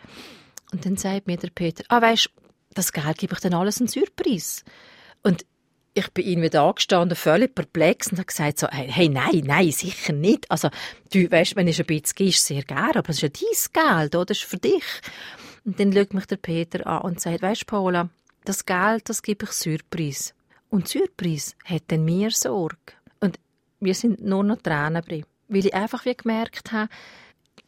Und 0.71 0.85
dann 0.85 0.95
sagt 0.95 1.27
mir 1.27 1.35
der 1.35 1.49
Peter, 1.49 1.83
ah 1.89 2.01
weisst, 2.01 2.29
das 2.75 2.93
Geld 2.93 3.17
gebe 3.17 3.33
ich 3.33 3.39
dann 3.39 3.53
alles 3.53 3.79
einen 3.79 3.87
Surprise. 3.87 4.63
Und 5.23 5.45
ich 5.95 6.11
bin 6.11 6.27
irgendwie 6.27 6.49
da 6.49 6.71
gestanden, 6.71 7.15
völlig 7.15 7.55
perplex 7.55 8.07
und 8.07 8.17
habe 8.17 8.25
gesagt 8.25 8.59
so, 8.59 8.67
hey, 8.67 9.07
nein, 9.07 9.43
nein, 9.45 9.71
sicher 9.71 10.13
nicht. 10.13 10.51
Also, 10.51 10.69
du 11.11 11.31
weißt, 11.31 11.55
wenn 11.55 11.69
ich 11.69 11.79
ein 11.79 11.85
bisschen 11.85 12.15
gibst, 12.15 12.45
sehr 12.45 12.63
gerne, 12.63 12.97
aber 12.97 13.09
es 13.09 13.21
ist 13.21 13.21
ja 13.23 13.29
dein 13.29 13.99
Geld, 14.01 14.15
oder? 14.15 14.25
Das 14.25 14.37
ist 14.39 14.43
für 14.43 14.57
dich. 14.57 14.83
Und 15.63 15.79
dann 15.79 15.93
schaut 15.93 16.13
mich 16.13 16.25
der 16.25 16.35
Peter 16.35 16.85
an 16.85 17.01
und 17.03 17.21
sagt, 17.21 17.41
weißt 17.41 17.65
Paula, 17.65 18.09
das 18.43 18.65
Geld, 18.65 19.09
das 19.09 19.23
gebe 19.23 19.45
ich 19.45 19.51
Surprise. 19.51 20.33
Und 20.69 20.89
Surprise 20.89 21.53
hat 21.63 21.83
dann 21.87 22.03
mir 22.03 22.29
Sorge. 22.31 22.93
Und 23.21 23.39
wir 23.79 23.95
sind 23.95 24.21
nur 24.21 24.43
noch 24.43 24.61
Tränen 24.61 25.01
drin. 25.01 25.25
Weil 25.47 25.65
ich 25.65 25.73
einfach 25.73 26.05
wie 26.05 26.15
gemerkt 26.15 26.73
habe, 26.73 26.89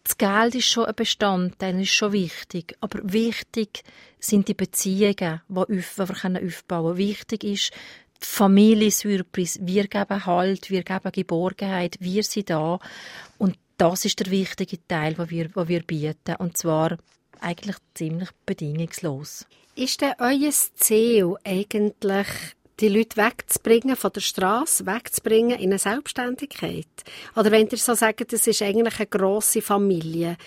das 0.03 0.17
Geld 0.17 0.55
ist 0.55 0.67
schon 0.67 0.85
ein 0.85 0.95
Bestandteil, 0.95 1.81
ist 1.81 1.89
schon 1.89 2.13
wichtig. 2.13 2.75
Aber 2.79 2.99
wichtig 3.03 3.83
sind 4.19 4.47
die 4.47 4.53
Beziehungen, 4.53 5.41
die 5.47 5.55
wir 5.55 5.67
aufbauen 5.67 6.15
können. 6.15 6.97
Wichtig 6.97 7.43
ist 7.43 7.71
die 8.21 8.25
Familie 8.25 8.89
Surprise. 8.89 9.59
Wir 9.61 9.87
geben 9.87 10.25
Halt, 10.25 10.69
wir 10.69 10.83
geben 10.83 11.11
Geborgenheit, 11.11 11.97
wir 11.99 12.23
sind 12.23 12.49
da. 12.49 12.79
Und 13.37 13.57
das 13.77 14.05
ist 14.05 14.19
der 14.19 14.31
wichtige 14.31 14.79
Teil, 14.87 15.13
den 15.13 15.29
wir, 15.29 15.49
den 15.49 15.67
wir 15.67 15.83
bieten. 15.83 16.35
Und 16.37 16.57
zwar 16.57 16.97
eigentlich 17.39 17.77
ziemlich 17.93 18.29
bedingungslos. 18.45 19.45
Ist 19.75 20.01
denn 20.01 20.13
euer 20.19 20.51
Ziel 20.51 21.35
eigentlich 21.43 22.27
die 22.79 22.89
Leute 22.89 23.17
wegzubringen 23.17 23.95
von 23.95 24.11
der 24.13 24.21
Straße, 24.21 24.85
wegzubringen 24.85 25.59
in 25.59 25.69
eine 25.69 25.79
Selbstständigkeit? 25.79 26.87
Oder 27.35 27.51
wenn 27.51 27.67
ihr 27.67 27.77
so 27.77 27.95
sagt, 27.95 28.31
das 28.31 28.47
ist 28.47 28.61
eigentlich 28.61 28.99
eine 28.99 29.07
grosse 29.07 29.61
Familie, 29.61 30.37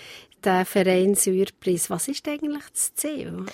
der 0.43 0.65
Verein 0.65 1.15
Surprise, 1.15 1.89
was 1.89 2.07
ist 2.07 2.27
eigentlich 2.27 2.63
das 2.73 2.93
Ziel? 2.95 3.45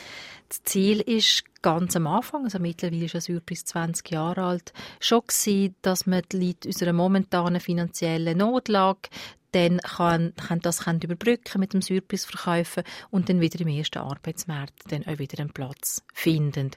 Das 0.48 0.63
Ziel 0.63 1.02
ist 1.02 1.44
ganz 1.62 1.96
am 1.98 2.08
Anfang, 2.08 2.46
also 2.46 2.60
mittlerweile 2.60 3.06
ist 3.06 3.13
ja 3.13 3.20
Surprise 3.22 3.66
20 3.66 4.10
Jahre 4.12 4.44
alt, 4.44 4.74
schon 5.02 5.22
gewesen, 5.28 5.76
dass 5.82 6.06
man 6.06 6.22
die 6.32 6.48
Leute 6.48 6.70
unserer 6.70 6.94
momentanen 6.94 7.60
finanziellen 7.60 8.38
Notlage 8.38 9.10
dann 9.52 9.80
kann, 9.80 10.34
kann 10.36 10.60
das 10.60 10.82
kann 10.82 11.02
überbrücken 11.02 11.60
mit 11.60 11.74
dem 11.74 11.82
Surprise 11.82 12.28
verkaufen 12.28 12.84
und 13.10 13.28
dann 13.28 13.42
wieder 13.42 13.60
im 13.60 13.68
ersten 13.68 14.00
Arbeitsmarkt 14.00 14.92
dann 14.92 15.06
auch 15.06 15.20
wieder 15.20 15.40
einen 15.40 15.52
Platz 15.52 16.04
finden. 16.13 16.72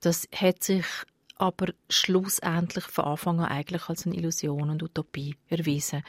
Das 0.00 0.28
hat 0.32 0.62
sich 0.62 0.84
aber 1.38 1.72
schlussendlich 1.88 2.84
von 2.84 3.06
Anfang 3.06 3.40
an 3.40 3.46
eigentlich 3.46 3.88
als 3.88 4.06
eine 4.06 4.16
Illusion 4.16 4.70
und 4.70 4.82
Utopie 4.82 5.36
erwiesen. 5.48 6.02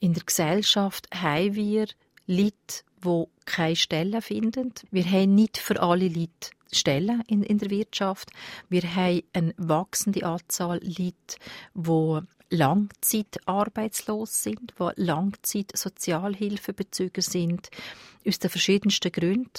In 0.00 0.14
der 0.14 0.24
Gesellschaft 0.24 1.06
haben 1.14 1.54
wir 1.54 1.86
Leute, 2.26 2.82
die 3.04 3.24
keine 3.44 3.76
Stellen 3.76 4.22
finden. 4.22 4.72
Wir 4.90 5.04
haben 5.04 5.34
nicht 5.34 5.58
für 5.58 5.80
alle 5.80 6.08
Leute 6.08 6.50
Stellen 6.72 7.22
in, 7.28 7.42
in 7.42 7.58
der 7.58 7.68
Wirtschaft. 7.70 8.30
Wir 8.68 8.82
haben 8.94 9.22
eine 9.32 9.54
wachsende 9.58 10.24
Anzahl 10.24 10.78
Leute, 10.82 11.36
die 11.74 12.20
langzeitarbeitslos 12.50 14.42
sind, 14.42 14.74
die 14.78 14.90
Langzeit-Sozialhilfebezüger 14.96 17.22
sind, 17.22 17.70
aus 18.26 18.38
den 18.38 18.50
verschiedensten 18.50 19.12
Gründen. 19.12 19.50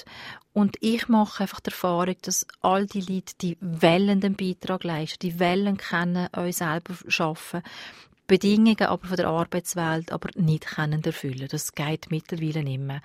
Und 0.54 0.78
ich 0.82 1.08
mache 1.08 1.44
einfach 1.44 1.60
die 1.60 1.72
Erfahrung, 1.72 2.16
dass 2.22 2.46
all 2.62 2.86
die 2.86 3.02
Leute, 3.02 3.34
die 3.42 3.58
wollen 3.60 4.22
den 4.22 4.36
Beitrag 4.36 4.84
leisten, 4.84 5.20
die 5.22 5.40
wollen 5.40 5.78
können, 5.78 6.30
euch 6.36 6.58
selber 6.58 6.96
schaffen, 7.08 7.64
Bedingungen 8.28 8.82
aber 8.82 9.08
von 9.08 9.18
der 9.18 9.28
Arbeitswelt 9.28 10.12
aber 10.12 10.30
nicht 10.36 10.66
können 10.66 11.04
erfüllen. 11.04 11.48
Das 11.50 11.74
geht 11.74 12.10
mittlerweile 12.10 12.64
nicht 12.64 12.80
mehr. 12.80 13.02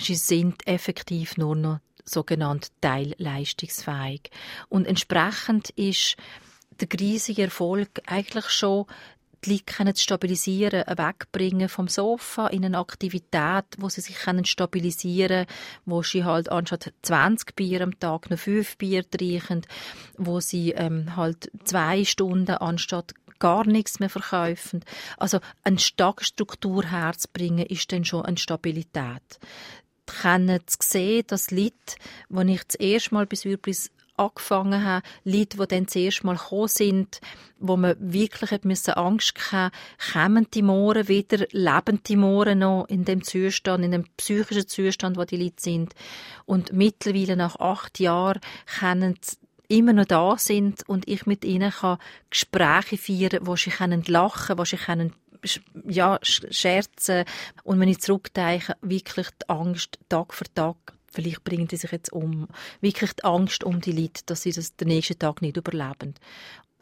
Sie 0.00 0.14
sind 0.14 0.66
effektiv 0.66 1.36
nur 1.36 1.56
noch 1.56 1.80
sogenannt 2.04 2.68
teilleistungsfähig. 2.80 4.30
Und 4.68 4.86
entsprechend 4.86 5.70
ist 5.70 6.16
der 6.80 6.88
riesige 6.98 7.42
Erfolg 7.42 7.88
eigentlich 8.06 8.48
schon 8.48 8.86
die 9.44 9.62
Leute 9.78 9.94
zu 9.94 10.02
stabilisieren, 10.02 10.84
wegbringen 10.86 11.68
vom 11.68 11.88
Sofa 11.88 12.48
in 12.48 12.64
eine 12.64 12.78
Aktivität, 12.78 13.64
wo 13.78 13.88
sie 13.88 14.00
sich 14.00 14.16
können 14.16 14.44
stabilisieren 14.44 15.46
wo 15.84 16.02
sie 16.02 16.24
halt 16.24 16.50
anstatt 16.50 16.92
20 17.02 17.56
Bier 17.56 17.82
am 17.82 17.98
Tag 17.98 18.30
noch 18.30 18.38
5 18.38 18.76
Bier 18.76 19.08
trinken, 19.08 19.62
wo 20.16 20.40
sie 20.40 20.72
ähm, 20.72 21.16
halt 21.16 21.50
zwei 21.64 22.04
Stunden 22.04 22.50
anstatt 22.50 23.14
gar 23.38 23.66
nichts 23.66 24.00
mehr 24.00 24.10
verkaufen. 24.10 24.84
Also 25.16 25.38
eine 25.62 25.78
starke 25.78 26.24
Struktur 26.24 26.84
herzubringen, 26.84 27.66
ist 27.66 27.92
dann 27.92 28.04
schon 28.04 28.24
eine 28.24 28.36
Stabilität. 28.36 29.38
Können 30.06 30.60
zu 30.66 30.78
sehen, 30.80 31.24
dass 31.26 31.50
Leute, 31.50 31.74
die 32.28 32.52
ich 32.52 32.64
das 32.64 32.74
erste 32.76 33.14
Mal 33.14 33.26
bis 33.26 33.44
Übrigens 33.44 33.90
angefangen 34.18 34.84
habe, 34.84 35.06
Leute, 35.24 35.58
die 35.58 35.66
dann 35.66 35.88
zuerst 35.88 36.24
mal 36.24 36.36
gekommen 36.36 36.68
sind, 36.68 37.20
wo 37.58 37.76
man 37.76 37.96
wirklich 37.98 38.50
hat 38.50 38.64
müssen 38.64 38.94
Angst 38.94 39.52
haben, 39.52 39.72
kommen 40.12 40.46
die 40.52 40.62
Mohren 40.62 41.08
wieder, 41.08 41.46
leben 41.50 42.02
die 42.06 42.16
Mohren 42.16 42.60
noch 42.60 42.86
in 42.88 43.04
dem 43.04 43.22
Zustand, 43.22 43.84
in 43.84 43.92
dem 43.92 44.04
psychischen 44.16 44.68
Zustand, 44.68 45.16
wo 45.16 45.24
die 45.24 45.36
Leute 45.36 45.60
sind. 45.60 45.94
Und 46.46 46.72
mittlerweile 46.72 47.36
nach 47.36 47.56
acht 47.56 47.98
Jahren 47.98 48.40
können 48.78 49.18
immer 49.68 49.92
noch 49.92 50.06
da 50.06 50.36
sind 50.38 50.88
und 50.88 51.06
ich 51.08 51.26
mit 51.26 51.44
ihnen 51.44 51.70
kann 51.70 51.98
Gespräche 52.30 52.96
führen, 52.96 53.46
wo 53.46 53.56
sie 53.56 53.70
können 53.70 54.02
lachen, 54.06 54.58
wo 54.58 54.64
sie 54.64 54.76
können 54.76 55.12
ja, 55.86 56.18
scherzen 56.22 57.24
und 57.62 57.78
wenn 57.78 57.88
ich 57.88 58.00
zurückdenke, 58.00 58.74
wirklich 58.80 59.28
die 59.40 59.48
Angst 59.48 59.98
Tag 60.08 60.34
für 60.34 60.52
Tag 60.52 60.76
vielleicht 61.10 61.44
bringen 61.44 61.68
die 61.68 61.76
sich 61.76 61.92
jetzt 61.92 62.12
um. 62.12 62.48
Wirklich 62.80 63.12
die 63.14 63.24
Angst 63.24 63.64
um 63.64 63.80
die 63.80 63.92
Leute, 63.92 64.22
dass 64.26 64.42
sie 64.42 64.52
das 64.52 64.76
den 64.76 64.88
nächsten 64.88 65.18
Tag 65.18 65.42
nicht 65.42 65.56
überleben. 65.56 66.14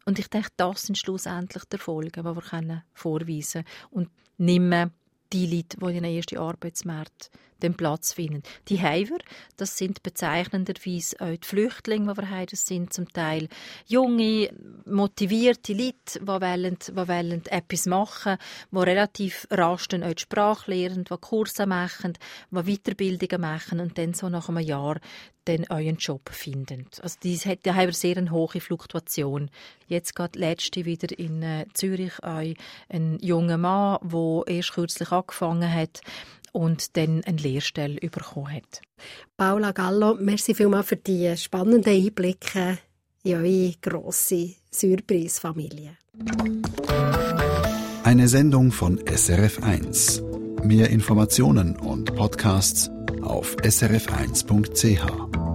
Und 0.05 0.19
ich 0.19 0.29
denke, 0.29 0.51
das 0.57 0.83
sind 0.83 0.99
schlussendlich 0.99 1.65
die 1.65 1.77
Erfolge, 1.77 2.23
die 2.23 2.25
wir 2.25 2.43
können 2.43 2.83
vorweisen 2.95 3.65
können. 3.65 3.87
Und 3.91 4.11
nicht 4.39 4.61
mehr 4.61 4.91
die 5.33 5.47
Leute, 5.47 5.79
die 5.79 5.97
in 5.97 6.03
den 6.03 6.17
ersten 6.17 6.39
Arbeitsmarkt 6.39 7.31
den 7.63 7.75
Platz 7.75 8.13
finden. 8.13 8.43
Die 8.69 8.81
Heiver, 8.81 9.19
das 9.57 9.77
sind 9.77 10.03
bezeichnenderweise 10.03 11.17
auch 11.21 11.37
die 11.37 11.47
Flüchtlinge, 11.47 12.13
die 12.13 12.21
wir 12.21 12.31
haben. 12.31 12.47
Das 12.51 12.67
sind 12.67 12.93
zum 12.93 13.13
Teil 13.13 13.49
junge, 13.87 14.51
motivierte 14.85 15.73
Leute, 15.73 16.21
die 16.21 16.27
wollen, 16.27 16.79
die 16.87 16.97
wollen 16.97 17.47
etwas 17.47 17.87
machen, 17.87 18.37
die 18.71 18.79
relativ 18.79 19.47
rasch 19.51 19.89
dann 19.89 20.03
auch 20.03 20.15
die 20.15 20.23
Sprache 20.23 20.71
lernen, 20.71 21.05
die 21.05 21.17
Kurse 21.17 21.67
machen, 21.67 22.15
die 22.51 22.63
Weiterbildungen 22.63 23.41
machen 23.41 23.81
und 23.81 23.99
dann 23.99 24.15
so 24.15 24.29
nach 24.29 24.49
einem 24.49 24.59
Jahr 24.59 24.99
dann 25.47 25.65
euren 25.71 25.97
Job 25.97 26.29
finden. 26.31 26.87
Also 27.01 27.19
dies 27.23 27.49
da 27.63 27.75
haben 27.75 27.87
wir 27.87 27.93
sehr 27.93 28.31
hohe 28.31 28.61
Fluktuation. 28.61 29.51
Jetzt 29.87 30.15
geht 30.17 30.37
letzte 30.37 30.85
wieder 30.85 31.17
in 31.17 31.43
äh, 31.43 31.67
Zürich 31.73 32.19
ein, 32.23 32.57
ein 32.89 33.19
junger 33.21 33.57
Mann, 33.57 33.99
der 34.03 34.43
erst 34.47 34.73
kürzlich 34.73 35.13
angefangen 35.13 35.73
hat 35.73 36.01
und 36.57 36.97
dann 36.97 37.23
eine 37.25 37.37
Lehrstelle 37.37 38.01
bekommen 38.01 38.51
hat. 38.51 38.81
Paula 39.37 39.73
Gallo, 39.73 40.17
merci 40.19 40.55
vielmals 40.55 40.89
für 40.89 40.97
die 40.97 41.37
spannenden 41.37 41.93
Einblicke 41.93 42.79
in 43.25 43.35
eure 43.35 43.75
grosse 43.83 44.55
Surprise-Familie. 44.71 45.99
Eine 48.05 48.29
Sendung 48.29 48.73
von 48.73 48.99
SRF1. 49.01 50.65
Mehr 50.65 50.89
Informationen 50.89 51.77
und 51.77 52.15
Podcasts 52.15 52.91
auf 53.21 53.57
srf1.ch. 53.57 55.46